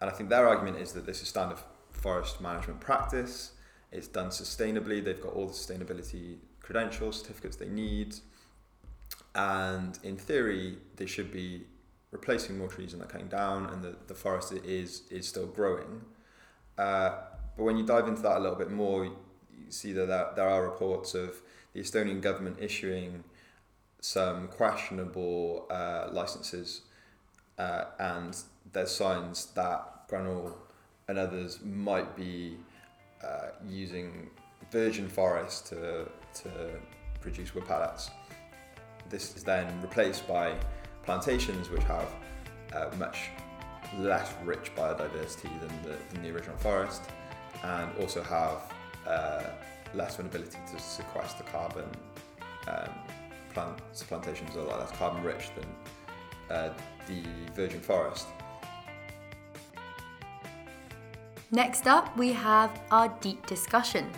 and 0.00 0.08
I 0.08 0.10
think 0.10 0.30
their 0.30 0.46
argument 0.46 0.78
is 0.78 0.92
that 0.92 1.04
this 1.04 1.20
is 1.20 1.28
standard 1.28 1.58
forest 1.90 2.40
management 2.40 2.78
practice. 2.78 3.52
It's 3.90 4.06
done 4.06 4.28
sustainably. 4.28 5.02
They've 5.02 5.20
got 5.20 5.32
all 5.32 5.48
the 5.48 5.52
sustainability 5.52 6.36
credentials, 6.60 7.20
certificates 7.20 7.56
they 7.56 7.68
need 7.68 8.14
and 9.38 10.00
in 10.02 10.16
theory 10.16 10.76
they 10.96 11.06
should 11.06 11.32
be 11.32 11.62
replacing 12.10 12.58
more 12.58 12.68
trees 12.68 12.92
and 12.92 13.00
they're 13.00 13.08
cutting 13.08 13.28
down 13.28 13.66
and 13.66 13.82
the, 13.82 13.94
the 14.08 14.14
forest 14.14 14.52
is 14.52 15.02
is 15.10 15.26
still 15.26 15.46
growing. 15.46 16.02
Uh, 16.76 17.10
but 17.56 17.64
when 17.64 17.76
you 17.76 17.86
dive 17.86 18.08
into 18.08 18.22
that 18.22 18.36
a 18.36 18.40
little 18.40 18.58
bit 18.58 18.70
more 18.70 19.04
you 19.04 19.12
see 19.68 19.92
that 19.92 20.06
there, 20.06 20.28
there 20.34 20.48
are 20.48 20.62
reports 20.64 21.14
of 21.14 21.40
the 21.72 21.80
Estonian 21.80 22.20
government 22.20 22.56
issuing 22.60 23.22
some 24.00 24.48
questionable 24.48 25.66
uh, 25.70 26.08
licenses 26.12 26.82
uh, 27.58 27.84
and 27.98 28.36
there's 28.72 28.90
signs 28.90 29.46
that 29.54 30.08
Graanul 30.08 30.52
and 31.08 31.18
others 31.18 31.60
might 31.64 32.16
be 32.16 32.56
uh, 33.24 33.50
using 33.68 34.30
virgin 34.70 35.08
forest 35.08 35.66
to, 35.68 36.08
to 36.34 36.50
produce 37.20 37.54
wood 37.54 37.66
pallets 37.66 38.10
this 39.10 39.36
is 39.36 39.42
then 39.42 39.66
replaced 39.82 40.26
by 40.28 40.54
plantations 41.02 41.70
which 41.70 41.82
have 41.84 42.08
uh, 42.74 42.90
much 42.98 43.30
less 43.98 44.32
rich 44.44 44.70
biodiversity 44.76 45.50
than 45.60 45.70
the, 45.82 45.96
than 46.12 46.22
the 46.22 46.30
original 46.30 46.56
forest 46.58 47.02
and 47.64 47.90
also 47.98 48.22
have 48.22 48.72
uh, 49.06 49.44
less 49.94 50.14
of 50.14 50.20
an 50.20 50.26
ability 50.26 50.58
to 50.70 50.80
sequester 50.80 51.44
carbon. 51.44 51.84
Um, 52.68 53.76
plantations 54.06 54.54
are 54.54 54.60
a 54.60 54.64
lot 54.64 54.78
less 54.80 54.92
carbon 54.92 55.22
rich 55.24 55.48
than 55.56 56.56
uh, 56.56 56.72
the 57.06 57.22
virgin 57.54 57.80
forest. 57.80 58.26
Next 61.50 61.86
up, 61.86 62.14
we 62.16 62.32
have 62.34 62.70
our 62.90 63.08
deep 63.20 63.46
discussion. 63.46 64.10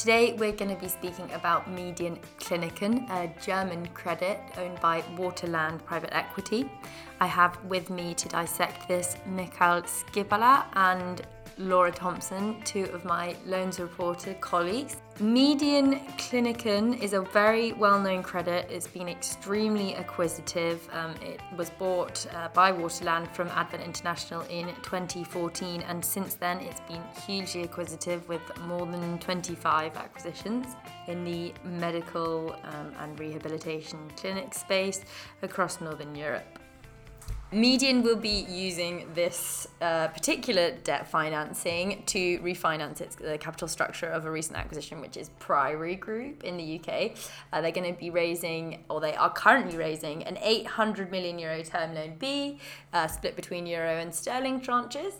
Today 0.00 0.32
we're 0.32 0.52
going 0.52 0.74
to 0.74 0.80
be 0.80 0.88
speaking 0.88 1.30
about 1.32 1.70
Median 1.70 2.18
Kliniken, 2.38 3.06
a 3.10 3.30
German 3.44 3.86
credit 3.88 4.40
owned 4.56 4.80
by 4.80 5.02
Waterland 5.18 5.84
Private 5.84 6.16
Equity. 6.16 6.70
I 7.20 7.26
have 7.26 7.62
with 7.66 7.90
me 7.90 8.14
to 8.14 8.26
dissect 8.30 8.88
this 8.88 9.18
Mikhail 9.26 9.82
Skibala 9.82 10.64
and 10.72 11.20
Laura 11.58 11.92
Thompson, 11.92 12.62
two 12.62 12.84
of 12.94 13.04
my 13.04 13.36
Loans 13.44 13.78
Reporter 13.78 14.32
colleagues. 14.40 14.96
Median 15.20 16.00
Kliniken 16.16 16.98
is 16.98 17.12
a 17.12 17.20
very 17.20 17.72
well 17.72 18.00
known 18.00 18.22
credit. 18.22 18.66
It's 18.70 18.86
been 18.86 19.06
extremely 19.06 19.92
acquisitive. 19.92 20.88
Um, 20.92 21.14
it 21.20 21.42
was 21.58 21.68
bought 21.68 22.26
uh, 22.34 22.48
by 22.54 22.72
Waterland 22.72 23.30
from 23.34 23.48
Advent 23.48 23.82
International 23.82 24.40
in 24.48 24.68
2014, 24.76 25.82
and 25.82 26.02
since 26.02 26.36
then 26.36 26.60
it's 26.60 26.80
been 26.80 27.02
hugely 27.26 27.64
acquisitive 27.64 28.26
with 28.30 28.40
more 28.62 28.86
than 28.86 29.18
25 29.18 29.94
acquisitions 29.94 30.68
in 31.06 31.22
the 31.22 31.52
medical 31.64 32.56
um, 32.64 32.94
and 33.00 33.20
rehabilitation 33.20 33.98
clinic 34.16 34.54
space 34.54 35.04
across 35.42 35.82
Northern 35.82 36.14
Europe. 36.14 36.59
Median 37.52 38.04
will 38.04 38.16
be 38.16 38.46
using 38.48 39.08
this 39.12 39.66
uh, 39.80 40.06
particular 40.08 40.70
debt 40.84 41.08
financing 41.08 42.04
to 42.06 42.38
refinance 42.38 43.00
its 43.00 43.16
the 43.16 43.38
capital 43.38 43.66
structure 43.66 44.06
of 44.06 44.24
a 44.24 44.30
recent 44.30 44.56
acquisition, 44.56 45.00
which 45.00 45.16
is 45.16 45.30
Priory 45.40 45.96
Group 45.96 46.44
in 46.44 46.56
the 46.56 46.78
UK. 46.78 47.16
Uh, 47.52 47.60
they're 47.60 47.72
going 47.72 47.92
to 47.92 47.98
be 47.98 48.10
raising, 48.10 48.84
or 48.88 49.00
they 49.00 49.16
are 49.16 49.30
currently 49.32 49.76
raising, 49.76 50.22
an 50.22 50.38
800 50.40 51.10
million 51.10 51.40
euro 51.40 51.64
term 51.64 51.92
loan 51.92 52.14
B, 52.20 52.60
uh, 52.92 53.08
split 53.08 53.34
between 53.34 53.66
euro 53.66 53.98
and 53.98 54.14
sterling 54.14 54.60
tranches, 54.60 55.14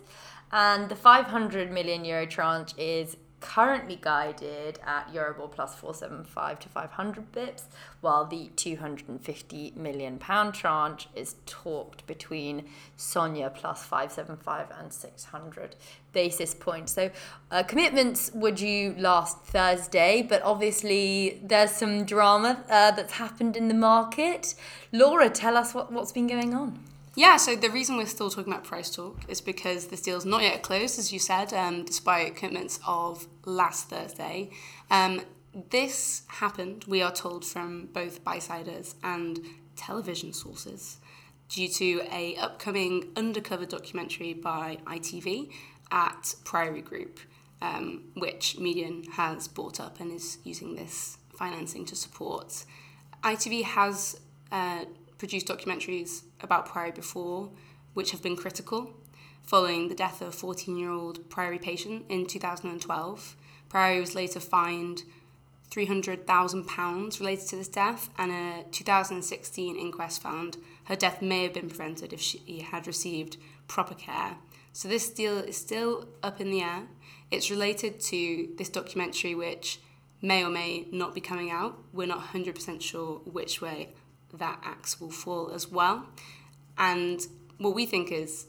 and 0.52 0.88
the 0.88 0.96
500 0.96 1.72
million 1.72 2.04
euro 2.04 2.26
tranche 2.26 2.74
is 2.78 3.16
currently 3.40 3.98
guided 4.00 4.78
at 4.86 5.12
Euribor 5.12 5.50
plus 5.50 5.74
475 5.74 6.60
to 6.60 6.68
500 6.68 7.32
bips, 7.32 7.64
while 8.00 8.24
the 8.26 8.50
250 8.56 9.72
million 9.76 10.18
pound 10.18 10.54
tranche 10.54 11.08
is 11.14 11.36
talked 11.46 12.06
between 12.06 12.66
SONIA 12.96 13.50
plus 13.50 13.84
575 13.84 14.66
and 14.78 14.92
600 14.92 15.76
basis 16.12 16.54
points. 16.54 16.92
So 16.92 17.10
uh, 17.50 17.62
commitments 17.62 18.30
were 18.34 18.50
due 18.50 18.94
last 18.98 19.38
Thursday, 19.44 20.22
but 20.22 20.42
obviously 20.42 21.40
there's 21.42 21.70
some 21.70 22.04
drama 22.04 22.62
uh, 22.68 22.90
that's 22.92 23.14
happened 23.14 23.56
in 23.56 23.68
the 23.68 23.74
market. 23.74 24.54
Laura, 24.92 25.30
tell 25.30 25.56
us 25.56 25.74
what, 25.74 25.92
what's 25.92 26.12
been 26.12 26.26
going 26.26 26.54
on. 26.54 26.89
Yeah, 27.16 27.38
so 27.38 27.56
the 27.56 27.70
reason 27.70 27.96
we're 27.96 28.06
still 28.06 28.30
talking 28.30 28.52
about 28.52 28.64
price 28.64 28.94
talk 28.94 29.18
is 29.28 29.40
because 29.40 29.88
this 29.88 30.00
deal's 30.00 30.24
not 30.24 30.42
yet 30.42 30.62
closed, 30.62 30.98
as 30.98 31.12
you 31.12 31.18
said, 31.18 31.52
um, 31.52 31.84
despite 31.84 32.36
commitments 32.36 32.78
of 32.86 33.26
last 33.44 33.88
Thursday. 33.90 34.50
Um, 34.90 35.22
this 35.70 36.22
happened, 36.28 36.84
we 36.86 37.02
are 37.02 37.12
told 37.12 37.44
from 37.44 37.88
both 37.92 38.22
buy-siders 38.22 38.94
and 39.02 39.40
television 39.74 40.32
sources, 40.32 40.98
due 41.48 41.66
to 41.66 42.02
a 42.12 42.36
upcoming 42.36 43.08
undercover 43.16 43.66
documentary 43.66 44.32
by 44.32 44.78
ITV 44.86 45.50
at 45.90 46.36
Priory 46.44 46.82
Group, 46.82 47.18
um, 47.60 48.04
which 48.14 48.56
Median 48.58 49.02
has 49.12 49.48
bought 49.48 49.80
up 49.80 49.98
and 49.98 50.12
is 50.12 50.38
using 50.44 50.76
this 50.76 51.18
financing 51.36 51.84
to 51.86 51.96
support. 51.96 52.64
ITV 53.24 53.64
has 53.64 54.20
uh, 54.52 54.84
produced 55.20 55.46
documentaries 55.46 56.22
about 56.40 56.64
Priory 56.64 56.92
before, 56.92 57.50
which 57.92 58.10
have 58.10 58.22
been 58.22 58.36
critical. 58.36 58.94
Following 59.42 59.88
the 59.88 59.94
death 59.94 60.22
of 60.22 60.28
a 60.28 60.32
14 60.32 60.76
year 60.78 60.90
old 60.90 61.28
Priory 61.28 61.58
patient 61.58 62.06
in 62.08 62.24
2012, 62.24 63.36
Priory 63.68 64.00
was 64.00 64.14
later 64.14 64.40
fined 64.40 65.02
£300,000 65.70 67.20
related 67.20 67.46
to 67.48 67.56
this 67.56 67.68
death, 67.68 68.08
and 68.16 68.32
a 68.32 68.64
2016 68.72 69.76
inquest 69.76 70.22
found 70.22 70.56
her 70.84 70.96
death 70.96 71.20
may 71.20 71.42
have 71.42 71.52
been 71.52 71.68
prevented 71.68 72.14
if 72.14 72.20
she 72.20 72.60
had 72.60 72.86
received 72.86 73.36
proper 73.68 73.94
care. 73.94 74.36
So 74.72 74.88
this 74.88 75.10
deal 75.10 75.38
is 75.38 75.56
still 75.56 76.08
up 76.22 76.40
in 76.40 76.50
the 76.50 76.62
air. 76.62 76.84
It's 77.30 77.50
related 77.50 78.00
to 78.00 78.48
this 78.56 78.70
documentary, 78.70 79.34
which 79.34 79.80
may 80.22 80.42
or 80.42 80.50
may 80.50 80.86
not 80.90 81.14
be 81.14 81.20
coming 81.20 81.50
out. 81.50 81.78
We're 81.92 82.06
not 82.06 82.32
100% 82.32 82.80
sure 82.80 83.18
which 83.26 83.60
way 83.60 83.90
that 84.34 84.60
axe 84.62 85.00
will 85.00 85.10
fall 85.10 85.50
as 85.50 85.70
well. 85.70 86.06
And 86.78 87.20
what 87.58 87.74
we 87.74 87.86
think 87.86 88.10
is 88.10 88.46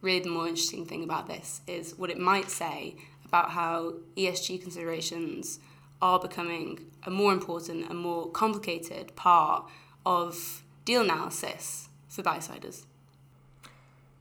really 0.00 0.20
the 0.20 0.30
more 0.30 0.46
interesting 0.46 0.84
thing 0.86 1.02
about 1.02 1.26
this 1.26 1.60
is 1.66 1.98
what 1.98 2.10
it 2.10 2.18
might 2.18 2.50
say 2.50 2.96
about 3.24 3.50
how 3.50 3.94
ESG 4.16 4.60
considerations 4.62 5.58
are 6.00 6.20
becoming 6.20 6.78
a 7.04 7.10
more 7.10 7.32
important 7.32 7.88
and 7.88 7.98
more 7.98 8.30
complicated 8.30 9.16
part 9.16 9.66
of 10.04 10.62
deal 10.84 11.00
analysis 11.02 11.88
for 12.08 12.22
buy-siders. 12.22 12.86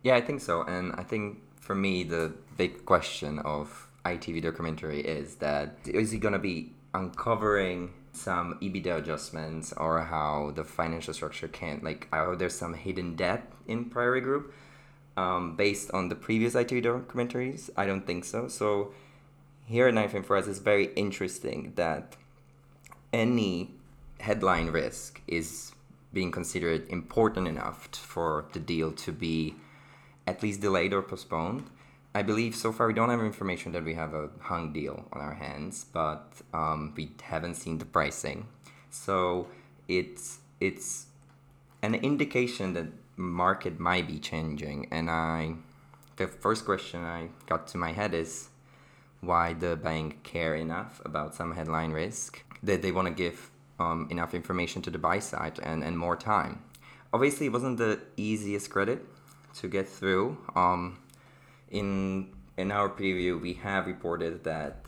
Yeah, 0.01 0.15
I 0.15 0.22
think 0.22 0.41
so. 0.41 0.63
And 0.63 0.93
I 0.93 1.03
think 1.03 1.39
for 1.60 1.75
me, 1.75 2.03
the 2.03 2.33
big 2.57 2.86
question 2.86 3.39
of 3.39 3.88
ITV 4.05 4.41
documentary 4.41 5.01
is 5.01 5.36
that 5.36 5.77
is 5.86 6.12
he 6.12 6.17
going 6.17 6.33
to 6.33 6.39
be 6.39 6.72
uncovering 6.93 7.93
some 8.13 8.58
EBITDA 8.62 9.00
adjustments 9.00 9.74
or 9.74 10.01
how 10.01 10.51
the 10.55 10.63
financial 10.63 11.13
structure 11.13 11.48
can't 11.48 11.84
like 11.84 12.08
how 12.12 12.36
there's 12.36 12.55
some 12.55 12.75
hidden 12.75 13.15
debt 13.15 13.51
in 13.67 13.86
Priory 13.86 14.22
Group 14.22 14.53
um, 15.17 15.55
based 15.55 15.91
on 15.91 16.10
the 16.10 16.15
previous 16.15 16.53
ITV 16.53 16.84
documentaries. 16.84 17.70
I 17.75 17.86
don't 17.86 18.05
think 18.05 18.24
so. 18.24 18.48
So 18.48 18.93
here 19.65 19.88
at 19.88 19.96
Ninefin 19.96 20.24
for 20.24 20.38
us 20.38 20.48
it's 20.48 20.60
very 20.60 20.93
interesting 20.93 21.74
that 21.75 22.15
any 23.12 23.72
headline 24.20 24.67
risk 24.67 25.22
is 25.27 25.74
being 26.13 26.32
considered 26.32 26.88
important 26.89 27.48
enough 27.48 27.88
for 27.96 28.46
the 28.53 28.60
deal 28.60 28.91
to 28.91 29.12
be 29.12 29.55
at 30.27 30.43
least 30.43 30.62
delayed 30.62 30.93
or 30.93 31.01
postponed. 31.01 31.70
I 32.15 32.22
believe 32.22 32.55
so 32.55 32.72
far 32.72 32.88
we 32.88 32.93
don't 32.93 33.10
have 33.10 33.22
information 33.22 33.72
that 33.72 33.84
we 33.84 33.96
have 33.96 34.13
a 34.13 34.29
hung 34.39 34.72
deal 34.72 35.05
on 35.12 35.22
our 35.22 35.34
hands, 35.34 35.86
but 35.91 36.34
um, 36.53 36.93
we 36.96 37.12
haven't 37.24 37.55
seen 37.55 37.79
the 37.79 37.86
pricing. 37.86 38.48
So 38.89 39.48
it's 39.88 40.39
it's 40.60 41.08
an 41.82 41.96
indication 41.96 42.74
that 42.74 42.88
market 43.17 43.79
might 43.79 44.08
be 44.08 44.20
changing. 44.20 44.88
And 44.91 45.10
I, 45.10 45.55
the 46.15 46.27
first 46.27 46.65
question 46.65 47.03
I 47.03 47.29
got 47.48 47.67
to 47.67 47.77
my 47.77 47.91
head 47.91 48.13
is 48.13 48.50
why 49.22 49.53
the 49.53 49.75
bank 49.75 50.24
care 50.24 50.55
enough 50.55 51.01
about 51.05 51.33
some 51.33 51.53
headline 51.55 51.92
risk 51.92 52.44
that 52.61 52.81
they 52.81 52.92
want 52.92 53.07
to 53.07 53.14
give 53.14 53.51
um, 53.79 54.07
enough 54.09 54.33
information 54.33 54.81
to 54.83 54.90
the 54.90 54.98
buy 54.98 55.20
side 55.20 55.59
and, 55.64 55.83
and 55.83 55.98
more 55.98 56.16
time. 56.16 56.61
Obviously, 57.11 57.48
it 57.48 57.51
wasn't 57.51 57.77
the 57.77 58.00
easiest 58.18 58.70
credit 58.70 59.05
to 59.55 59.68
get 59.68 59.88
through. 59.88 60.38
Um, 60.55 60.98
in 61.74 62.29
in 62.55 62.72
our 62.72 62.88
preview, 62.88 63.42
we 63.42 63.53
have 63.55 63.88
reported 63.88 64.44
that 64.44 64.86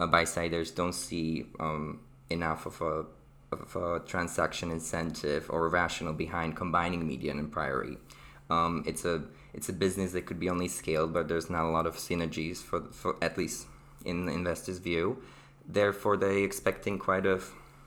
uh, 0.00 0.06
buy-siders 0.06 0.70
don't 0.70 0.94
see 0.94 1.46
um, 1.60 2.00
enough 2.30 2.66
of 2.66 2.80
a 2.80 3.04
of 3.52 3.76
a 3.76 4.00
transaction 4.00 4.72
incentive 4.72 5.48
or 5.48 5.68
rationale 5.68 6.14
behind 6.14 6.56
combining 6.56 7.06
median 7.06 7.38
and 7.38 7.52
Priory. 7.52 7.98
Um, 8.50 8.82
it's 8.86 9.04
a 9.04 9.22
it's 9.52 9.68
a 9.68 9.72
business 9.72 10.12
that 10.12 10.26
could 10.26 10.40
be 10.40 10.50
only 10.50 10.66
scaled, 10.66 11.12
but 11.12 11.28
there's 11.28 11.48
not 11.48 11.64
a 11.64 11.70
lot 11.70 11.86
of 11.86 11.96
synergies 11.96 12.56
for, 12.56 12.80
for 12.90 13.16
at 13.22 13.38
least 13.38 13.66
in 14.04 14.26
the 14.26 14.32
investors' 14.32 14.78
view. 14.78 15.22
Therefore, 15.66 16.16
they 16.16 16.42
expecting 16.42 16.98
quite 16.98 17.24
a 17.24 17.40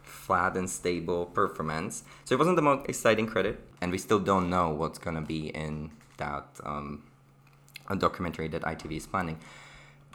flat 0.03 0.55
and 0.55 0.69
stable 0.69 1.25
performance. 1.25 2.03
So 2.23 2.33
it 2.35 2.39
wasn't 2.39 2.55
the 2.55 2.61
most 2.61 2.87
exciting 2.87 3.27
credit, 3.27 3.59
and 3.81 3.91
we 3.91 3.97
still 3.97 4.19
don't 4.19 4.49
know 4.49 4.69
what's 4.69 4.99
gonna 4.99 5.21
be 5.21 5.49
in 5.49 5.91
that 6.17 6.47
um, 6.63 7.03
a 7.87 7.95
documentary 7.95 8.47
that 8.49 8.61
ITV 8.63 8.97
is 8.97 9.07
planning 9.07 9.39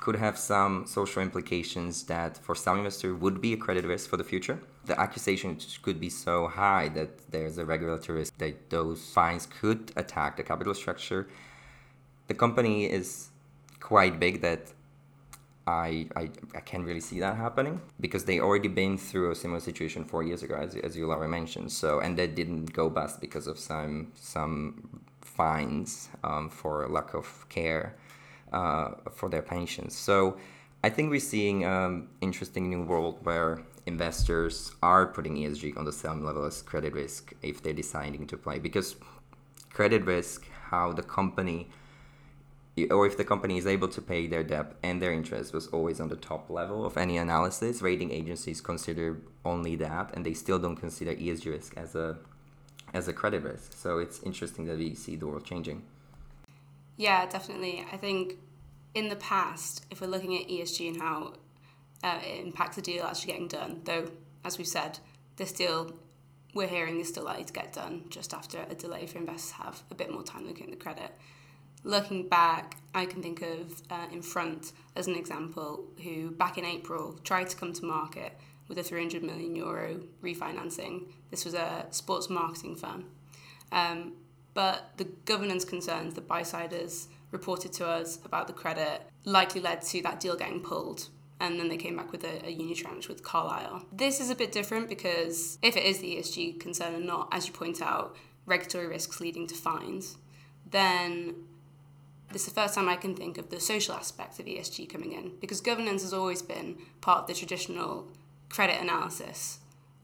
could 0.03 0.17
have 0.17 0.37
some 0.37 0.85
social 0.85 1.23
implications 1.23 2.03
that 2.15 2.37
for 2.37 2.57
some 2.57 2.79
investor 2.79 3.15
would 3.15 3.41
be 3.41 3.53
a 3.53 3.57
credit 3.57 3.85
risk 3.85 4.11
for 4.11 4.17
the 4.17 4.25
future. 4.25 4.59
The 4.87 4.99
accusation 5.01 5.57
could 5.83 6.01
be 6.01 6.11
so 6.11 6.49
high 6.49 6.89
that 6.89 7.11
there's 7.31 7.57
a 7.59 7.65
regulatory 7.65 8.19
risk 8.19 8.37
that 8.39 8.69
those 8.69 9.01
fines 9.17 9.47
could 9.47 9.93
attack 9.95 10.37
the 10.37 10.43
capital 10.43 10.75
structure. 10.75 11.29
The 12.27 12.35
company 12.35 12.87
is 12.91 13.31
quite 13.79 14.19
big 14.19 14.41
that 14.41 14.73
I, 15.69 16.09
I, 16.17 16.31
I 16.57 16.61
can't 16.61 16.85
really 16.85 17.01
see 17.09 17.21
that 17.21 17.37
happening 17.37 17.81
because 18.01 18.25
they 18.25 18.41
already 18.41 18.67
been 18.67 18.99
through 18.99 19.31
a 19.31 19.37
similar 19.37 19.61
situation 19.61 20.05
four 20.05 20.25
years 20.25 20.43
ago, 20.43 20.57
as, 20.57 20.75
as 20.75 20.97
you 20.97 21.13
already 21.13 21.31
mentioned. 21.31 21.71
So 21.71 22.01
and 22.01 22.19
that 22.19 22.35
didn't 22.35 22.73
go 22.73 22.91
bust 22.91 23.21
because 23.21 23.47
of 23.47 23.57
some 23.57 24.11
some 24.17 25.05
fines 25.43 25.91
um, 26.29 26.45
for 26.59 26.75
lack 26.97 27.11
of 27.21 27.27
care 27.49 27.85
uh, 28.59 28.89
for 29.19 29.29
their 29.33 29.47
pensions. 29.55 29.93
So 30.09 30.17
I 30.87 30.89
think 30.95 31.05
we're 31.15 31.29
seeing 31.35 31.59
an 31.65 31.73
um, 31.85 32.09
interesting 32.21 32.65
new 32.75 32.83
world 32.93 33.17
where 33.29 33.53
investors 33.95 34.55
are 34.83 35.05
putting 35.17 35.35
ESG 35.43 35.65
on 35.81 35.85
the 35.91 35.97
same 36.05 36.21
level 36.29 36.45
as 36.51 36.57
credit 36.71 36.93
risk 37.03 37.23
if 37.51 37.57
they're 37.63 37.81
deciding 37.85 38.25
to 38.33 38.37
play 38.45 38.57
because 38.69 38.89
credit 39.79 40.03
risk, 40.15 40.39
how 40.73 40.87
the 41.01 41.07
company 41.19 41.61
or 42.97 43.03
if 43.11 43.17
the 43.21 43.29
company 43.33 43.59
is 43.63 43.67
able 43.67 43.89
to 43.97 44.01
pay 44.13 44.23
their 44.33 44.45
debt 44.53 44.69
and 44.83 44.95
their 45.03 45.13
interest 45.21 45.53
was 45.53 45.67
always 45.77 46.01
on 46.01 46.09
the 46.09 46.21
top 46.31 46.49
level 46.49 46.87
of 46.89 46.97
any 46.97 47.17
analysis 47.19 47.83
rating 47.83 48.11
agencies 48.21 48.59
consider 48.63 49.07
only 49.45 49.75
that 49.77 50.07
and 50.15 50.25
they 50.25 50.33
still 50.45 50.59
don't 50.65 50.81
consider 50.85 51.13
esg 51.27 51.45
risk 51.57 51.77
as 51.77 51.91
a 51.95 52.17
as 52.95 53.09
a 53.09 53.13
credit 53.13 53.43
risk. 53.43 53.73
So 53.75 53.99
it's 53.99 54.23
interesting 54.23 54.67
that 54.67 54.79
we 54.79 54.95
see 54.95 55.17
the 55.17 55.27
world 55.27 55.45
changing. 55.45 55.83
Yeah, 56.97 57.27
definitely. 57.27 57.85
I 57.93 57.97
think 57.97 58.39
in 58.95 59.09
the 59.09 59.17
past, 59.17 59.87
if 59.91 60.01
we're 60.01 60.09
looking 60.09 60.37
at 60.37 60.49
ESG 60.49 60.89
and 60.89 61.01
how 61.01 61.35
uh, 62.05 62.21
it 62.23 62.45
impacts 62.45 62.79
a 62.79 62.83
deal 62.83 63.05
actually 63.05 63.33
getting 63.33 63.49
done, 63.49 63.81
though, 63.85 64.11
as 64.45 64.59
we've 64.59 64.67
said, 64.67 64.99
this 65.37 65.53
deal 65.53 65.93
we're 66.55 66.69
hearing 66.69 67.01
is 67.01 67.09
still 67.09 67.25
likely 67.25 67.45
to 67.45 67.53
get 67.53 67.73
done 67.73 68.05
just 68.11 68.35
after 68.35 68.59
a 68.69 68.75
delay 68.75 69.07
for 69.07 69.19
investors 69.19 69.53
have 69.53 69.83
a 69.91 69.95
bit 69.95 70.13
more 70.13 70.23
time 70.23 70.47
looking 70.47 70.65
at 70.65 70.71
the 70.71 70.77
credit. 70.77 71.11
Looking 71.85 72.29
back, 72.29 72.77
I 72.95 73.07
can 73.07 73.23
think 73.23 73.43
of 73.43 73.83
uh, 73.91 74.07
Infront 74.13 74.73
as 74.95 75.07
an 75.07 75.17
example, 75.17 75.85
who 76.03 76.31
back 76.31 76.59
in 76.59 76.65
April 76.65 77.19
tried 77.25 77.49
to 77.49 77.57
come 77.57 77.73
to 77.73 77.85
market 77.85 78.39
with 78.73 78.79
a 78.79 78.89
300 78.89 79.23
million 79.23 79.55
euro 79.55 80.01
refinancing. 80.23 81.03
This 81.31 81.45
was 81.45 81.53
a 81.53 81.85
sports 81.91 82.31
marketing 82.31 82.75
firm. 82.75 83.05
Um, 83.71 84.15
but 84.55 84.93
the 84.97 85.05
governance 85.27 85.67
concerns 85.67 86.15
that 86.15 86.27
buy-siders 86.27 87.09
reported 87.33 87.75
to 87.75 87.87
us 87.87 88.19
about 88.25 88.47
the 88.47 88.55
credit 88.55 89.03
likely 89.27 89.61
led 89.61 89.83
to 89.83 90.01
that 90.03 90.21
deal 90.21 90.37
getting 90.37 90.63
pulled. 90.63 91.11
And 91.39 91.61
then 91.61 91.69
they 91.69 91.77
came 91.77 91.97
back 91.97 92.13
with 92.13 92.25
a, 92.25 92.47
a 92.47 92.57
unitranche 92.57 93.09
with 93.09 93.23
Carlyle. 93.23 93.85
This 93.93 94.21
is 94.21 94.31
a 94.31 94.35
bit 94.35 94.53
different 94.53 94.89
because 94.89 95.59
if 95.61 95.77
it 95.77 95.85
is 95.85 95.99
the 95.99 96.17
ESG 96.17 96.59
concern 96.59 96.95
and 96.95 97.07
not, 97.07 97.29
as 97.31 97.47
you 97.47 97.53
point 97.53 97.83
out, 97.83 98.17
regulatory 98.47 98.87
risks 98.87 99.21
leading 99.21 99.47
to 99.49 99.55
fines, 99.55 100.17
then 100.71 101.35
This 102.33 102.47
is 102.47 102.55
the 102.55 102.61
first 102.63 102.75
time 102.75 102.89
I 102.89 102.97
can 102.97 103.15
think 103.15 103.37
of 103.37 103.51
the 103.51 103.61
social 103.61 103.95
aspect 103.95 104.41
of 104.41 104.47
ESG 104.47 104.89
coming 104.89 105.13
in 105.13 105.33
because 105.39 105.61
governance 105.61 106.01
has 106.03 106.15
always 106.15 106.41
been 106.41 106.79
part 107.03 107.19
of 107.21 107.27
the 107.27 107.35
traditional 107.35 108.09
credit 108.53 108.79
analysis 108.81 109.61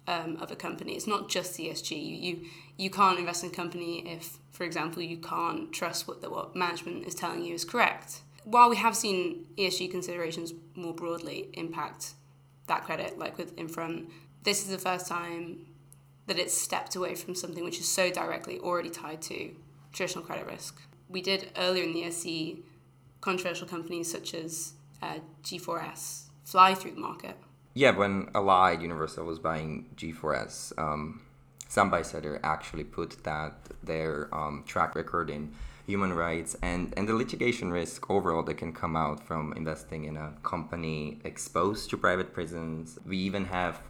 um, 0.06 0.38
of 0.40 0.50
a 0.50 0.56
company. 0.56 0.94
It's 0.94 1.06
not 1.06 1.28
just 1.28 1.58
ESG. 1.58 1.90
You, 1.90 2.16
you 2.16 2.46
you 2.78 2.90
can't 2.90 3.18
invest 3.18 3.42
in 3.44 3.50
a 3.50 3.52
company 3.52 4.08
if, 4.08 4.38
for 4.52 4.64
example, 4.64 5.02
you 5.02 5.18
can't 5.18 5.70
trust 5.72 6.08
what 6.08 6.22
the 6.22 6.30
what 6.30 6.56
management 6.56 7.06
is 7.06 7.14
telling 7.14 7.44
you 7.44 7.54
is 7.54 7.64
correct. 7.64 8.22
While 8.44 8.70
we 8.70 8.76
have 8.76 8.96
seen 8.96 9.46
ESG 9.58 9.90
considerations 9.90 10.54
more 10.74 10.94
broadly 10.94 11.50
impact 11.52 12.14
that 12.68 12.84
credit, 12.84 13.18
like 13.18 13.36
with 13.36 13.58
Infront, 13.58 14.08
this 14.44 14.62
is 14.62 14.70
the 14.70 14.78
first 14.78 15.06
time 15.06 15.66
that 16.26 16.38
it's 16.38 16.54
stepped 16.54 16.96
away 16.96 17.14
from 17.14 17.34
something 17.34 17.64
which 17.64 17.78
is 17.78 17.88
so 17.88 18.10
directly 18.10 18.58
already 18.60 18.90
tied 18.90 19.20
to 19.22 19.50
traditional 19.92 20.24
credit 20.24 20.46
risk. 20.46 20.80
We 21.10 21.20
did 21.20 21.50
earlier 21.56 21.84
in 21.84 21.92
the 21.92 22.00
year 22.00 22.10
see 22.10 22.62
controversial 23.20 23.66
companies 23.66 24.10
such 24.10 24.32
as 24.32 24.72
uh, 25.02 25.18
G4S 25.42 26.28
fly 26.44 26.74
through 26.74 26.92
the 26.92 27.00
market. 27.00 27.36
Yeah, 27.78 27.92
when 27.92 28.28
Allied 28.34 28.82
Universal 28.82 29.24
was 29.24 29.38
buying 29.38 29.86
G4S, 29.94 30.76
um, 30.76 31.20
some 31.68 31.90
buy-sider 31.90 32.40
actually 32.42 32.82
put 32.82 33.22
that 33.22 33.54
their 33.84 34.28
um, 34.34 34.64
track 34.66 34.96
record 34.96 35.30
in 35.30 35.54
human 35.86 36.12
rights 36.12 36.56
and, 36.60 36.92
and 36.96 37.08
the 37.08 37.14
litigation 37.14 37.70
risk 37.70 38.10
overall 38.10 38.42
that 38.42 38.54
can 38.54 38.72
come 38.72 38.96
out 38.96 39.24
from 39.24 39.52
investing 39.52 40.06
in 40.06 40.16
a 40.16 40.32
company 40.42 41.20
exposed 41.22 41.88
to 41.90 41.96
private 41.96 42.32
prisons. 42.34 42.98
We 43.06 43.16
even 43.18 43.44
have, 43.44 43.80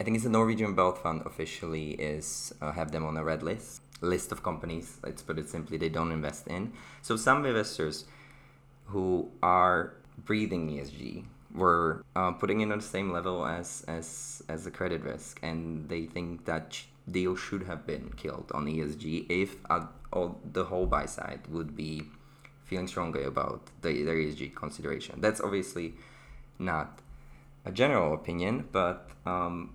I 0.00 0.04
think 0.04 0.14
it's 0.14 0.24
the 0.24 0.30
Norwegian 0.30 0.74
Wealth 0.74 1.02
Fund 1.02 1.20
officially 1.26 1.90
is 1.90 2.54
uh, 2.62 2.72
have 2.72 2.90
them 2.90 3.04
on 3.04 3.18
a 3.18 3.22
red 3.22 3.42
list 3.42 3.82
list 4.00 4.32
of 4.32 4.42
companies. 4.42 4.96
Let's 5.04 5.20
put 5.20 5.38
it 5.38 5.50
simply, 5.50 5.76
they 5.76 5.90
don't 5.90 6.10
invest 6.10 6.46
in. 6.46 6.72
So 7.02 7.16
some 7.16 7.44
investors 7.44 8.06
who 8.86 9.30
are 9.42 9.92
breathing 10.24 10.70
ESG 10.70 11.24
were 11.54 12.04
uh, 12.14 12.32
putting 12.32 12.60
it 12.60 12.70
on 12.70 12.78
the 12.78 12.84
same 12.84 13.12
level 13.12 13.46
as 13.46 13.84
as 13.88 14.42
as 14.48 14.64
the 14.64 14.70
credit 14.70 15.02
risk, 15.02 15.40
and 15.42 15.88
they 15.88 16.06
think 16.06 16.44
that 16.44 16.82
deal 17.10 17.36
should 17.36 17.64
have 17.64 17.86
been 17.86 18.12
killed 18.16 18.50
on 18.54 18.66
ESG 18.66 19.26
if 19.28 19.56
uh, 19.68 19.86
all, 20.12 20.38
the 20.52 20.64
whole 20.64 20.86
buy 20.86 21.06
side 21.06 21.40
would 21.48 21.76
be 21.76 22.02
feeling 22.64 22.86
strongly 22.86 23.24
about 23.24 23.62
the, 23.82 23.88
ESG 23.88 24.54
consideration. 24.54 25.20
That's 25.20 25.40
obviously 25.40 25.94
not 26.58 27.00
a 27.64 27.72
general 27.72 28.14
opinion, 28.14 28.68
but 28.70 29.08
um, 29.26 29.74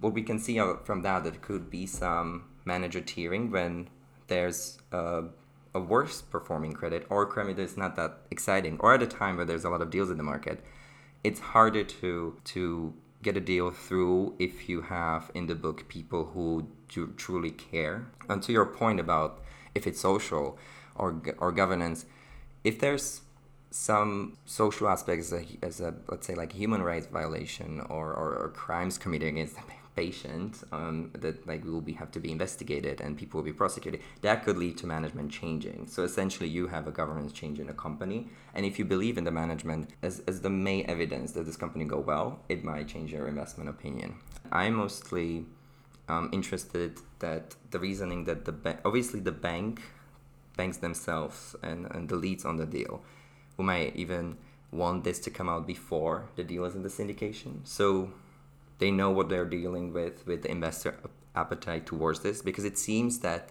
what 0.00 0.12
we 0.12 0.22
can 0.22 0.38
see 0.38 0.60
from 0.84 1.02
that 1.02 1.24
that 1.24 1.40
could 1.40 1.70
be 1.70 1.86
some 1.86 2.44
manager 2.64 3.00
tiering 3.00 3.50
when 3.50 3.88
there's 4.26 4.78
a, 4.92 5.24
a 5.76 5.80
worse 5.80 6.22
performing 6.22 6.72
credit 6.72 7.06
or 7.10 7.26
credit 7.26 7.56
that's 7.58 7.76
not 7.76 7.96
that 7.96 8.18
exciting, 8.30 8.76
or 8.80 8.94
at 8.94 9.02
a 9.02 9.06
time 9.06 9.36
where 9.36 9.44
there's 9.44 9.64
a 9.64 9.70
lot 9.70 9.82
of 9.82 9.90
deals 9.90 10.10
in 10.10 10.16
the 10.16 10.22
market. 10.22 10.64
It's 11.22 11.40
harder 11.40 11.84
to 11.84 12.40
to 12.44 12.94
get 13.22 13.36
a 13.36 13.40
deal 13.40 13.70
through 13.70 14.34
if 14.38 14.68
you 14.68 14.82
have 14.82 15.30
in 15.34 15.46
the 15.46 15.54
book 15.54 15.88
people 15.88 16.30
who 16.32 16.68
do 16.88 17.12
truly 17.16 17.50
care. 17.50 18.06
And 18.28 18.42
to 18.44 18.52
your 18.52 18.66
point 18.66 19.00
about 19.00 19.42
if 19.74 19.86
it's 19.86 20.00
social 20.00 20.58
or, 20.94 21.20
or 21.38 21.50
governance, 21.52 22.06
if 22.62 22.78
there's 22.78 23.22
some 23.70 24.38
social 24.44 24.88
aspects 24.88 25.32
as 25.32 25.40
a, 25.40 25.64
as 25.64 25.80
a 25.80 25.94
let's 26.08 26.26
say 26.26 26.34
like 26.34 26.52
human 26.52 26.82
rights 26.82 27.06
violation 27.06 27.80
or, 27.80 28.12
or, 28.12 28.34
or 28.36 28.48
crimes 28.54 28.96
committed 28.96 29.28
against 29.28 29.56
the 29.56 29.62
patient 29.96 30.62
um, 30.72 31.10
that 31.14 31.46
like 31.46 31.64
will 31.64 31.80
be 31.80 31.94
have 31.94 32.10
to 32.12 32.20
be 32.20 32.30
investigated 32.30 33.00
and 33.00 33.16
people 33.16 33.38
will 33.38 33.44
be 33.44 33.52
prosecuted 33.52 34.00
that 34.20 34.44
could 34.44 34.58
lead 34.58 34.76
to 34.76 34.86
management 34.86 35.32
changing. 35.32 35.86
So 35.88 36.04
essentially 36.04 36.48
you 36.48 36.68
have 36.68 36.86
a 36.86 36.90
governance 36.90 37.32
change 37.32 37.58
in 37.58 37.68
a 37.70 37.74
company 37.74 38.28
and 38.54 38.66
if 38.66 38.78
you 38.78 38.84
believe 38.84 39.16
in 39.16 39.24
the 39.24 39.30
management 39.30 39.90
as, 40.02 40.22
as 40.28 40.42
the 40.42 40.50
main 40.50 40.84
evidence 40.86 41.32
that 41.32 41.44
this 41.46 41.56
company 41.56 41.84
go 41.86 41.98
well 41.98 42.40
it 42.48 42.62
might 42.62 42.86
change 42.86 43.12
your 43.12 43.26
investment 43.26 43.70
opinion. 43.70 44.16
I'm 44.52 44.74
mostly 44.74 45.46
um, 46.08 46.28
interested 46.32 47.00
that 47.18 47.56
the 47.70 47.78
reasoning 47.78 48.24
that 48.24 48.44
the 48.44 48.52
bank 48.52 48.78
obviously 48.84 49.20
the 49.20 49.32
bank 49.32 49.80
banks 50.56 50.76
themselves 50.76 51.56
and, 51.62 51.86
and 51.90 52.08
the 52.08 52.16
leads 52.16 52.44
on 52.44 52.56
the 52.58 52.66
deal 52.66 53.02
who 53.56 53.62
might 53.62 53.96
even 53.96 54.36
want 54.70 55.04
this 55.04 55.18
to 55.20 55.30
come 55.30 55.48
out 55.48 55.66
before 55.66 56.28
the 56.36 56.44
deal 56.44 56.64
is 56.64 56.74
in 56.74 56.82
the 56.82 56.88
syndication. 56.88 57.60
So 57.64 58.10
they 58.78 58.90
know 58.90 59.10
what 59.10 59.28
they're 59.28 59.46
dealing 59.46 59.92
with 59.92 60.26
with 60.26 60.42
the 60.42 60.50
investor 60.50 60.94
appetite 61.34 61.86
towards 61.86 62.20
this 62.20 62.42
because 62.42 62.64
it 62.64 62.78
seems 62.78 63.20
that 63.20 63.50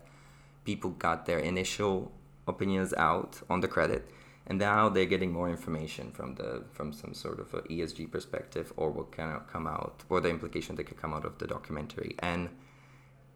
people 0.63 0.91
got 0.91 1.25
their 1.25 1.39
initial 1.39 2.11
opinions 2.47 2.93
out 2.93 3.41
on 3.49 3.59
the 3.61 3.67
credit 3.67 4.09
and 4.47 4.59
now 4.59 4.89
they're 4.89 5.05
getting 5.05 5.31
more 5.31 5.49
information 5.49 6.11
from 6.11 6.35
the 6.35 6.63
from 6.71 6.93
some 6.93 7.13
sort 7.13 7.39
of 7.39 7.53
a 7.53 7.61
ESG 7.61 8.11
perspective 8.11 8.71
or 8.77 8.91
what 8.91 9.11
can 9.11 9.39
come 9.51 9.65
out 9.65 10.03
or 10.09 10.21
the 10.21 10.29
implication 10.29 10.75
that 10.75 10.85
could 10.85 11.01
come 11.01 11.13
out 11.13 11.25
of 11.25 11.37
the 11.39 11.47
documentary. 11.47 12.15
And 12.19 12.49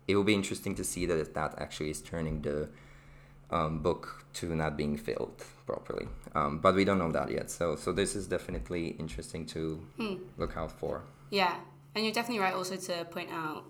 it 0.08 0.15
will 0.15 0.23
be 0.23 0.36
interesting 0.36 0.75
to 0.75 0.84
see 0.84 1.06
that 1.08 1.34
that 1.34 1.56
actually 1.58 1.89
is 1.89 2.02
turning 2.02 2.41
the 2.43 2.69
um, 3.49 3.80
book 3.80 4.25
to 4.34 4.56
not 4.56 4.78
being 4.78 4.97
filled 4.97 5.43
properly. 5.65 6.08
Um, 6.36 6.60
but 6.60 6.75
we 6.75 6.86
don't 6.86 6.99
know 6.99 7.12
that 7.12 7.32
yet. 7.32 7.49
So 7.49 7.75
so 7.75 7.91
this 7.91 8.15
is 8.15 8.28
definitely 8.28 8.89
interesting 8.99 9.47
to 9.47 9.84
hmm. 9.97 10.15
look 10.38 10.56
out 10.58 10.71
for. 10.71 11.04
Yeah 11.32 11.56
and 11.99 12.05
you're 12.05 12.13
definitely 12.13 12.41
right 12.41 12.53
also 12.53 12.77
to 12.77 13.03
point 13.12 13.29
out 13.29 13.65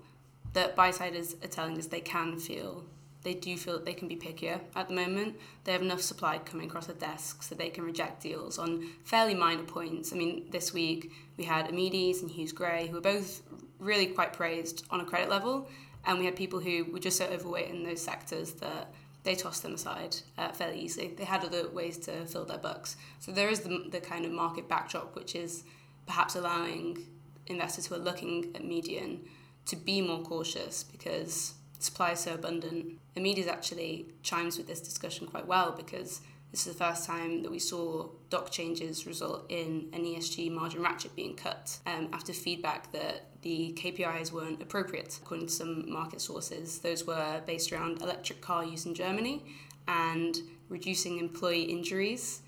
that 0.54 0.76
buy-siders 0.76 1.36
are 1.44 1.48
telling 1.48 1.76
us 1.80 1.88
they 1.88 2.00
can 2.00 2.38
feel, 2.38 2.84
they 3.24 3.34
do 3.34 3.58
feel 3.58 3.74
that 3.74 3.86
they 3.86 3.94
can 3.96 4.08
be 4.08 4.16
pickier 4.16 4.62
at 4.76 4.88
the 4.88 4.94
moment. 4.94 5.36
They 5.64 5.72
have 5.72 5.82
enough 5.82 6.02
supply 6.02 6.38
coming 6.38 6.68
across 6.68 6.86
their 6.86 6.96
desks 6.96 7.50
so 7.50 7.56
they 7.56 7.72
can 7.72 7.84
reject 7.84 8.22
deals 8.22 8.60
on 8.60 8.88
fairly 9.04 9.34
minor 9.34 9.64
points. 9.64 10.14
I 10.14 10.16
mean, 10.16 10.46
this 10.52 10.72
week 10.76 11.12
we 11.38 11.44
had 11.44 11.70
Amedes 11.70 12.22
and 12.22 12.30
Huws 12.30 12.54
Gray, 12.54 12.86
who 12.86 12.98
were 12.98 13.02
both 13.02 13.42
really 13.80 14.06
quite 14.06 14.34
praised 14.34 14.86
on 14.92 15.02
a 15.02 15.06
credit 15.06 15.30
level, 15.30 15.68
and 16.06 16.20
we 16.20 16.26
had 16.26 16.36
people 16.36 16.60
who 16.60 16.86
were 16.86 17.00
just 17.00 17.18
so 17.18 17.26
overweight 17.26 17.72
in 17.72 17.82
those 17.82 18.00
sectors 18.00 18.52
that 18.54 18.94
they 19.24 19.34
tossed 19.34 19.64
them 19.64 19.74
aside 19.74 20.18
uh, 20.38 20.52
fairly 20.52 20.80
easily. 20.80 21.16
They 21.18 21.26
had 21.26 21.44
other 21.44 21.68
ways 21.70 21.98
to 22.06 22.28
fill 22.28 22.46
their 22.46 22.60
books. 22.60 22.96
So 23.22 23.32
there 23.32 23.50
is 23.50 23.62
the, 23.62 23.88
the 23.90 24.00
kind 24.00 24.24
of 24.24 24.32
market 24.32 24.70
backdrop 24.70 25.16
which 25.16 25.34
is 25.34 25.64
perhaps 26.06 26.36
allowing 26.36 27.08
investors 27.50 27.88
who 27.88 27.96
are 27.96 28.00
looking 28.00 28.52
at 28.56 28.64
median 28.64 29.22
to 29.66 29.76
be 29.76 30.02
more 30.02 30.22
cautious 30.22 30.84
because 30.84 31.54
supply 31.80 32.12
is 32.12 32.20
so 32.20 32.34
abundant. 32.34 33.00
Amedes 33.16 33.48
actually 33.48 34.08
chimes 34.24 34.58
with 34.58 34.68
this 34.68 34.80
discussion 34.80 35.28
quite 35.28 35.48
well 35.48 35.72
because 35.72 36.22
this 36.52 36.66
is 36.66 36.74
the 36.74 36.84
first 36.84 37.06
time 37.06 37.44
that 37.44 37.52
we 37.52 37.60
saw 37.60 38.10
doc 38.30 38.50
changes 38.50 39.06
result 39.06 39.46
in 39.50 39.90
an 39.94 40.04
ESG 40.04 40.52
margin 40.52 40.82
ratchet 40.82 41.16
being 41.16 41.36
cut 41.36 41.78
um, 41.86 42.10
after 42.12 42.34
feedback 42.34 42.92
that 42.92 43.28
the 43.44 43.74
KPIs 43.78 44.32
weren't 44.32 44.62
appropriate. 44.62 45.20
According 45.22 45.48
to 45.48 45.54
some 45.54 45.92
market 45.92 46.22
sources, 46.22 46.80
those 46.80 47.06
were 47.06 47.42
based 47.46 47.72
around 47.72 48.02
electric 48.02 48.42
car 48.42 48.66
use 48.66 48.86
in 48.86 48.96
Germany 48.96 49.46
and 49.88 50.38
reducing 50.70 51.20
employee 51.20 51.64
injuries. 51.64 52.42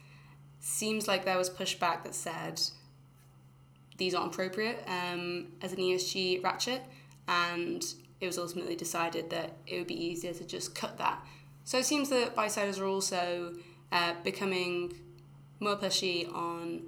Seems 0.59 1.07
like 1.07 1.23
there 1.23 1.37
was 1.37 1.49
pushback 1.49 2.03
that 2.03 2.15
said 2.15 2.59
these 4.01 4.15
aren't 4.15 4.33
appropriate 4.33 4.83
um, 4.87 5.45
as 5.61 5.73
an 5.73 5.77
ESG 5.77 6.43
ratchet, 6.43 6.81
and 7.27 7.85
it 8.19 8.25
was 8.25 8.39
ultimately 8.39 8.75
decided 8.75 9.29
that 9.29 9.57
it 9.67 9.77
would 9.77 9.85
be 9.85 10.05
easier 10.05 10.33
to 10.33 10.43
just 10.43 10.73
cut 10.73 10.97
that. 10.97 11.23
So 11.65 11.77
it 11.77 11.85
seems 11.85 12.09
that 12.09 12.33
buy-siders 12.33 12.79
are 12.79 12.87
also 12.87 13.53
uh, 13.91 14.15
becoming 14.23 14.91
more 15.59 15.75
pushy 15.75 16.27
on 16.33 16.81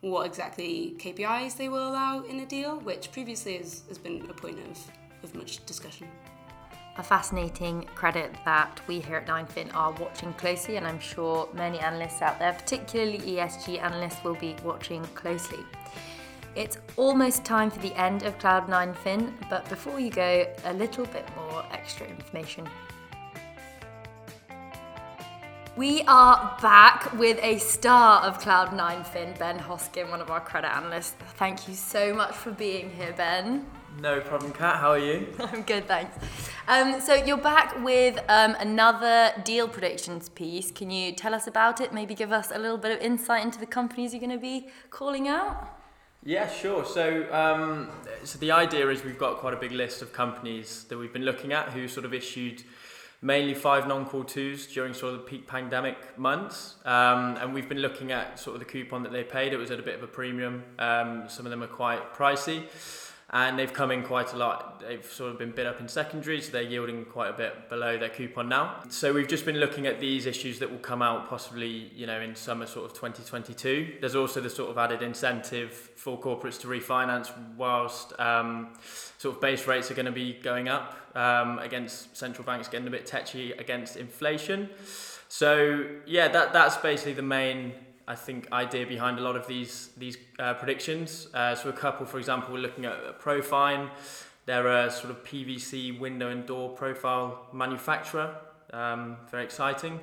what 0.00 0.24
exactly 0.24 0.96
KPIs 0.98 1.58
they 1.58 1.68
will 1.68 1.86
allow 1.90 2.22
in 2.22 2.40
a 2.40 2.46
deal, 2.46 2.80
which 2.80 3.12
previously 3.12 3.58
has, 3.58 3.82
has 3.88 3.98
been 3.98 4.24
a 4.30 4.32
point 4.32 4.58
of, 4.70 4.78
of 5.22 5.34
much 5.34 5.62
discussion. 5.66 6.08
A 6.96 7.02
fascinating 7.02 7.82
credit 7.94 8.34
that 8.46 8.80
we 8.86 9.00
here 9.00 9.16
at 9.16 9.26
9fin 9.26 9.74
are 9.74 9.92
watching 9.92 10.32
closely, 10.32 10.76
and 10.76 10.86
I'm 10.86 11.00
sure 11.00 11.46
many 11.52 11.78
analysts 11.78 12.22
out 12.22 12.38
there, 12.38 12.54
particularly 12.54 13.18
ESG 13.18 13.82
analysts, 13.82 14.24
will 14.24 14.36
be 14.36 14.56
watching 14.64 15.02
closely. 15.14 15.62
It's 16.54 16.76
almost 16.98 17.46
time 17.46 17.70
for 17.70 17.78
the 17.78 17.94
end 17.94 18.24
of 18.24 18.38
Cloud9 18.38 18.94
Fin, 18.96 19.32
but 19.48 19.66
before 19.70 19.98
you 19.98 20.10
go, 20.10 20.46
a 20.64 20.74
little 20.74 21.06
bit 21.06 21.26
more 21.34 21.64
extra 21.72 22.06
information. 22.06 22.68
We 25.74 26.02
are 26.02 26.58
back 26.60 27.10
with 27.14 27.38
a 27.42 27.56
star 27.56 28.22
of 28.24 28.38
Cloud9 28.38 29.06
Fin, 29.06 29.34
Ben 29.38 29.58
Hoskin, 29.58 30.10
one 30.10 30.20
of 30.20 30.30
our 30.30 30.40
credit 30.40 30.76
analysts. 30.76 31.14
Thank 31.36 31.68
you 31.68 31.74
so 31.74 32.12
much 32.12 32.34
for 32.34 32.50
being 32.50 32.90
here, 32.90 33.14
Ben. 33.16 33.64
No 33.98 34.20
problem, 34.20 34.52
Kat. 34.52 34.76
How 34.76 34.90
are 34.90 34.98
you? 34.98 35.28
I'm 35.38 35.62
good, 35.62 35.88
thanks. 35.88 36.18
Um, 36.68 37.00
so 37.00 37.14
you're 37.14 37.38
back 37.38 37.82
with 37.82 38.18
um, 38.28 38.56
another 38.60 39.32
deal 39.42 39.68
predictions 39.68 40.28
piece. 40.28 40.70
Can 40.70 40.90
you 40.90 41.12
tell 41.12 41.34
us 41.34 41.46
about 41.46 41.80
it? 41.80 41.94
Maybe 41.94 42.14
give 42.14 42.30
us 42.30 42.50
a 42.52 42.58
little 42.58 42.78
bit 42.78 42.90
of 42.90 43.00
insight 43.00 43.42
into 43.42 43.58
the 43.58 43.66
companies 43.66 44.12
you're 44.12 44.20
going 44.20 44.30
to 44.30 44.36
be 44.38 44.68
calling 44.90 45.28
out? 45.28 45.78
Yeah, 46.24 46.48
sure. 46.48 46.84
So, 46.84 47.26
um, 47.34 47.90
so 48.22 48.38
the 48.38 48.52
idea 48.52 48.88
is 48.88 49.02
we've 49.02 49.18
got 49.18 49.38
quite 49.38 49.54
a 49.54 49.56
big 49.56 49.72
list 49.72 50.02
of 50.02 50.12
companies 50.12 50.84
that 50.84 50.96
we've 50.96 51.12
been 51.12 51.24
looking 51.24 51.52
at 51.52 51.70
who 51.70 51.88
sort 51.88 52.06
of 52.06 52.14
issued 52.14 52.62
mainly 53.20 53.54
five 53.54 53.88
non-call 53.88 54.22
twos 54.22 54.68
during 54.68 54.94
sort 54.94 55.14
of 55.14 55.20
the 55.20 55.26
peak 55.26 55.48
pandemic 55.48 56.16
months. 56.16 56.76
Um, 56.84 57.36
and 57.40 57.52
we've 57.52 57.68
been 57.68 57.80
looking 57.80 58.12
at 58.12 58.38
sort 58.38 58.54
of 58.54 58.60
the 58.60 58.66
coupon 58.66 59.02
that 59.02 59.10
they 59.10 59.24
paid. 59.24 59.52
It 59.52 59.56
was 59.56 59.72
at 59.72 59.80
a 59.80 59.82
bit 59.82 59.96
of 59.96 60.02
a 60.04 60.06
premium. 60.06 60.62
Um, 60.78 61.24
some 61.28 61.44
of 61.44 61.50
them 61.50 61.60
are 61.60 61.68
quite 61.68 62.14
pricey 62.14 62.66
and 63.34 63.58
they've 63.58 63.72
come 63.72 63.90
in 63.90 64.02
quite 64.02 64.34
a 64.34 64.36
lot. 64.36 64.80
They've 64.80 65.04
sort 65.04 65.32
of 65.32 65.38
been 65.38 65.52
bid 65.52 65.66
up 65.66 65.80
in 65.80 65.88
secondary, 65.88 66.42
so 66.42 66.52
they're 66.52 66.62
yielding 66.62 67.06
quite 67.06 67.30
a 67.30 67.32
bit 67.32 67.70
below 67.70 67.96
their 67.96 68.10
coupon 68.10 68.48
now. 68.48 68.82
So 68.90 69.14
we've 69.14 69.28
just 69.28 69.46
been 69.46 69.56
looking 69.56 69.86
at 69.86 70.00
these 70.00 70.26
issues 70.26 70.58
that 70.58 70.70
will 70.70 70.78
come 70.78 71.00
out 71.00 71.30
possibly, 71.30 71.90
you 71.94 72.06
know, 72.06 72.20
in 72.20 72.34
summer 72.34 72.66
sort 72.66 72.84
of 72.84 72.92
2022. 72.92 73.94
There's 74.00 74.14
also 74.14 74.42
the 74.42 74.50
sort 74.50 74.70
of 74.70 74.76
added 74.76 75.00
incentive 75.00 75.72
for 75.72 76.20
corporates 76.20 76.60
to 76.60 76.66
refinance 76.66 77.32
whilst 77.56 78.18
um, 78.20 78.74
sort 79.16 79.34
of 79.34 79.40
base 79.40 79.66
rates 79.66 79.90
are 79.90 79.94
going 79.94 80.06
to 80.06 80.12
be 80.12 80.34
going 80.34 80.68
up 80.68 80.98
um, 81.16 81.58
against 81.60 82.14
central 82.14 82.44
banks 82.44 82.68
getting 82.68 82.86
a 82.86 82.90
bit 82.90 83.06
tetchy 83.06 83.52
against 83.52 83.96
inflation. 83.96 84.68
So 85.28 85.86
yeah, 86.04 86.28
that 86.28 86.52
that's 86.52 86.76
basically 86.76 87.14
the 87.14 87.22
main 87.22 87.72
I 88.12 88.14
think, 88.14 88.52
idea 88.52 88.86
behind 88.86 89.18
a 89.18 89.22
lot 89.22 89.36
of 89.36 89.46
these 89.46 89.88
these 89.96 90.18
uh, 90.38 90.52
predictions. 90.52 91.28
Uh, 91.32 91.54
so 91.54 91.70
a 91.70 91.72
couple, 91.72 92.04
for 92.04 92.18
example, 92.18 92.52
we're 92.52 92.60
looking 92.60 92.84
at 92.84 93.18
Profine. 93.18 93.88
They're 94.44 94.66
a 94.66 94.90
sort 94.90 95.10
of 95.10 95.24
PVC 95.24 95.98
window 95.98 96.28
and 96.28 96.44
door 96.44 96.68
profile 96.68 97.46
manufacturer. 97.54 98.34
Um, 98.70 99.16
very 99.30 99.44
exciting, 99.44 99.98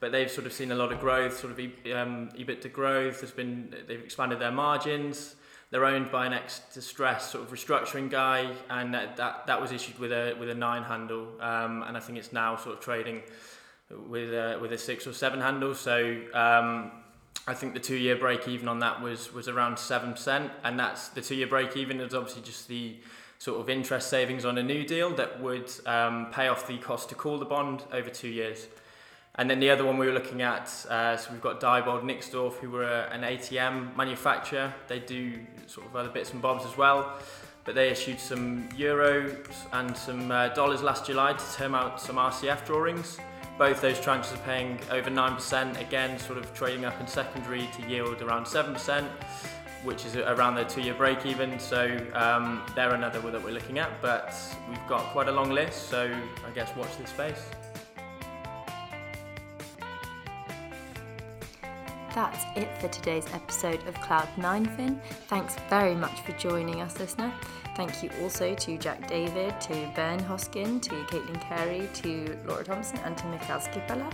but 0.00 0.10
they've 0.10 0.30
sort 0.30 0.46
of 0.48 0.52
seen 0.52 0.72
a 0.72 0.74
lot 0.74 0.90
of 0.90 0.98
growth, 0.98 1.38
sort 1.38 1.52
of 1.52 1.58
um, 1.60 2.30
EBITDA 2.36 2.72
growth. 2.72 3.20
There's 3.20 3.30
been 3.30 3.72
they've 3.86 4.02
expanded 4.08 4.40
their 4.40 4.50
margins. 4.50 5.36
They're 5.70 5.84
owned 5.84 6.10
by 6.10 6.26
an 6.26 6.32
ex-distress 6.32 7.30
sort 7.30 7.44
of 7.44 7.50
restructuring 7.52 8.10
guy, 8.10 8.50
and 8.70 8.92
that, 8.92 9.16
that, 9.16 9.46
that 9.46 9.60
was 9.60 9.70
issued 9.70 10.00
with 10.00 10.10
a 10.10 10.34
with 10.40 10.50
a 10.50 10.54
nine 10.68 10.82
handle, 10.82 11.28
um, 11.40 11.84
and 11.84 11.96
I 11.96 12.00
think 12.00 12.18
it's 12.18 12.32
now 12.32 12.56
sort 12.56 12.74
of 12.76 12.80
trading 12.82 13.22
with 14.08 14.30
a, 14.32 14.58
with 14.60 14.72
a 14.72 14.78
six 14.78 15.06
or 15.06 15.12
seven 15.12 15.40
handle. 15.40 15.74
So 15.74 15.96
um, 16.34 16.90
I 17.46 17.54
think 17.54 17.74
the 17.74 17.80
two-year 17.80 18.16
break 18.16 18.46
even 18.46 18.68
on 18.68 18.78
that 18.80 19.02
was 19.02 19.32
was 19.32 19.48
around 19.48 19.78
seven 19.78 20.12
percent, 20.12 20.52
and 20.62 20.78
that's 20.78 21.08
the 21.08 21.20
two-year 21.20 21.48
break 21.48 21.76
even 21.76 22.00
is 22.00 22.14
obviously 22.14 22.42
just 22.42 22.68
the 22.68 22.96
sort 23.38 23.60
of 23.60 23.68
interest 23.68 24.08
savings 24.08 24.44
on 24.44 24.56
a 24.56 24.62
new 24.62 24.84
deal 24.86 25.10
that 25.16 25.40
would 25.40 25.68
um, 25.84 26.28
pay 26.30 26.46
off 26.46 26.68
the 26.68 26.78
cost 26.78 27.08
to 27.08 27.16
call 27.16 27.38
the 27.38 27.44
bond 27.44 27.82
over 27.92 28.08
two 28.08 28.28
years. 28.28 28.68
And 29.34 29.50
then 29.50 29.58
the 29.58 29.70
other 29.70 29.84
one 29.84 29.98
we 29.98 30.06
were 30.06 30.12
looking 30.12 30.42
at, 30.42 30.68
uh, 30.88 31.16
so 31.16 31.32
we've 31.32 31.40
got 31.40 31.60
Diebold 31.60 32.04
Nixdorf, 32.04 32.52
who 32.54 32.70
were 32.70 32.84
an 32.84 33.22
ATM 33.22 33.96
manufacturer. 33.96 34.72
They 34.86 35.00
do 35.00 35.40
sort 35.66 35.86
of 35.86 35.96
other 35.96 36.10
bits 36.10 36.32
and 36.32 36.40
bobs 36.40 36.64
as 36.64 36.76
well, 36.76 37.18
but 37.64 37.74
they 37.74 37.88
issued 37.88 38.20
some 38.20 38.68
euros 38.68 39.48
and 39.72 39.96
some 39.96 40.30
uh, 40.30 40.48
dollars 40.48 40.82
last 40.82 41.06
July 41.06 41.32
to 41.32 41.52
term 41.54 41.74
out 41.74 42.00
some 42.00 42.16
RCF 42.16 42.64
drawings. 42.64 43.18
Both 43.62 43.80
those 43.80 44.00
tranches 44.00 44.34
are 44.34 44.38
paying 44.38 44.76
over 44.90 45.08
9%, 45.08 45.80
again, 45.80 46.18
sort 46.18 46.36
of 46.36 46.52
trading 46.52 46.84
up 46.84 47.00
in 47.00 47.06
secondary 47.06 47.68
to 47.76 47.88
yield 47.88 48.20
around 48.20 48.44
7%, 48.44 49.04
which 49.84 50.04
is 50.04 50.16
around 50.16 50.56
their 50.56 50.64
two 50.64 50.80
year 50.80 50.94
break 50.94 51.24
even. 51.24 51.60
So 51.60 51.96
um, 52.14 52.64
they're 52.74 52.92
another 52.92 53.20
that 53.20 53.40
we're 53.40 53.52
looking 53.52 53.78
at, 53.78 54.02
but 54.02 54.34
we've 54.68 54.84
got 54.88 55.02
quite 55.12 55.28
a 55.28 55.30
long 55.30 55.50
list, 55.50 55.88
so 55.88 56.12
I 56.44 56.50
guess 56.50 56.74
watch 56.74 56.98
this 56.98 57.10
space. 57.10 57.40
That's 62.16 62.44
it 62.56 62.76
for 62.78 62.88
today's 62.88 63.26
episode 63.32 63.86
of 63.86 63.94
Cloud9 63.94 64.76
Fin. 64.76 65.00
Thanks 65.28 65.54
very 65.70 65.94
much 65.94 66.20
for 66.22 66.32
joining 66.32 66.80
us, 66.80 66.98
listener. 66.98 67.32
Thank 67.74 68.02
you 68.02 68.10
also 68.20 68.54
to 68.54 68.76
Jack 68.76 69.08
David, 69.08 69.58
to 69.62 69.90
Ben 69.96 70.20
Hoskin, 70.20 70.80
to 70.82 70.90
Caitlin 70.90 71.40
Carey, 71.40 71.88
to 71.94 72.38
Laura 72.46 72.64
Thompson, 72.64 72.98
and 73.04 73.16
to 73.16 73.26
Mikhail 73.26 73.58
Skipala. 73.60 74.12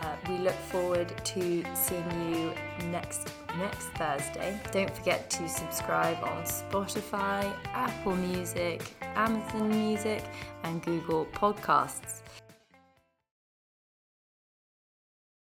Uh, 0.00 0.16
we 0.28 0.38
look 0.38 0.54
forward 0.54 1.08
to 1.24 1.64
seeing 1.74 2.30
you 2.30 2.52
next 2.90 3.30
next 3.58 3.86
Thursday. 3.96 4.60
Don't 4.70 4.94
forget 4.94 5.30
to 5.30 5.48
subscribe 5.48 6.22
on 6.22 6.42
Spotify, 6.44 7.52
Apple 7.72 8.16
Music, 8.16 8.82
Amazon 9.00 9.70
Music, 9.70 10.22
and 10.64 10.82
Google 10.82 11.26
Podcasts. 11.26 12.20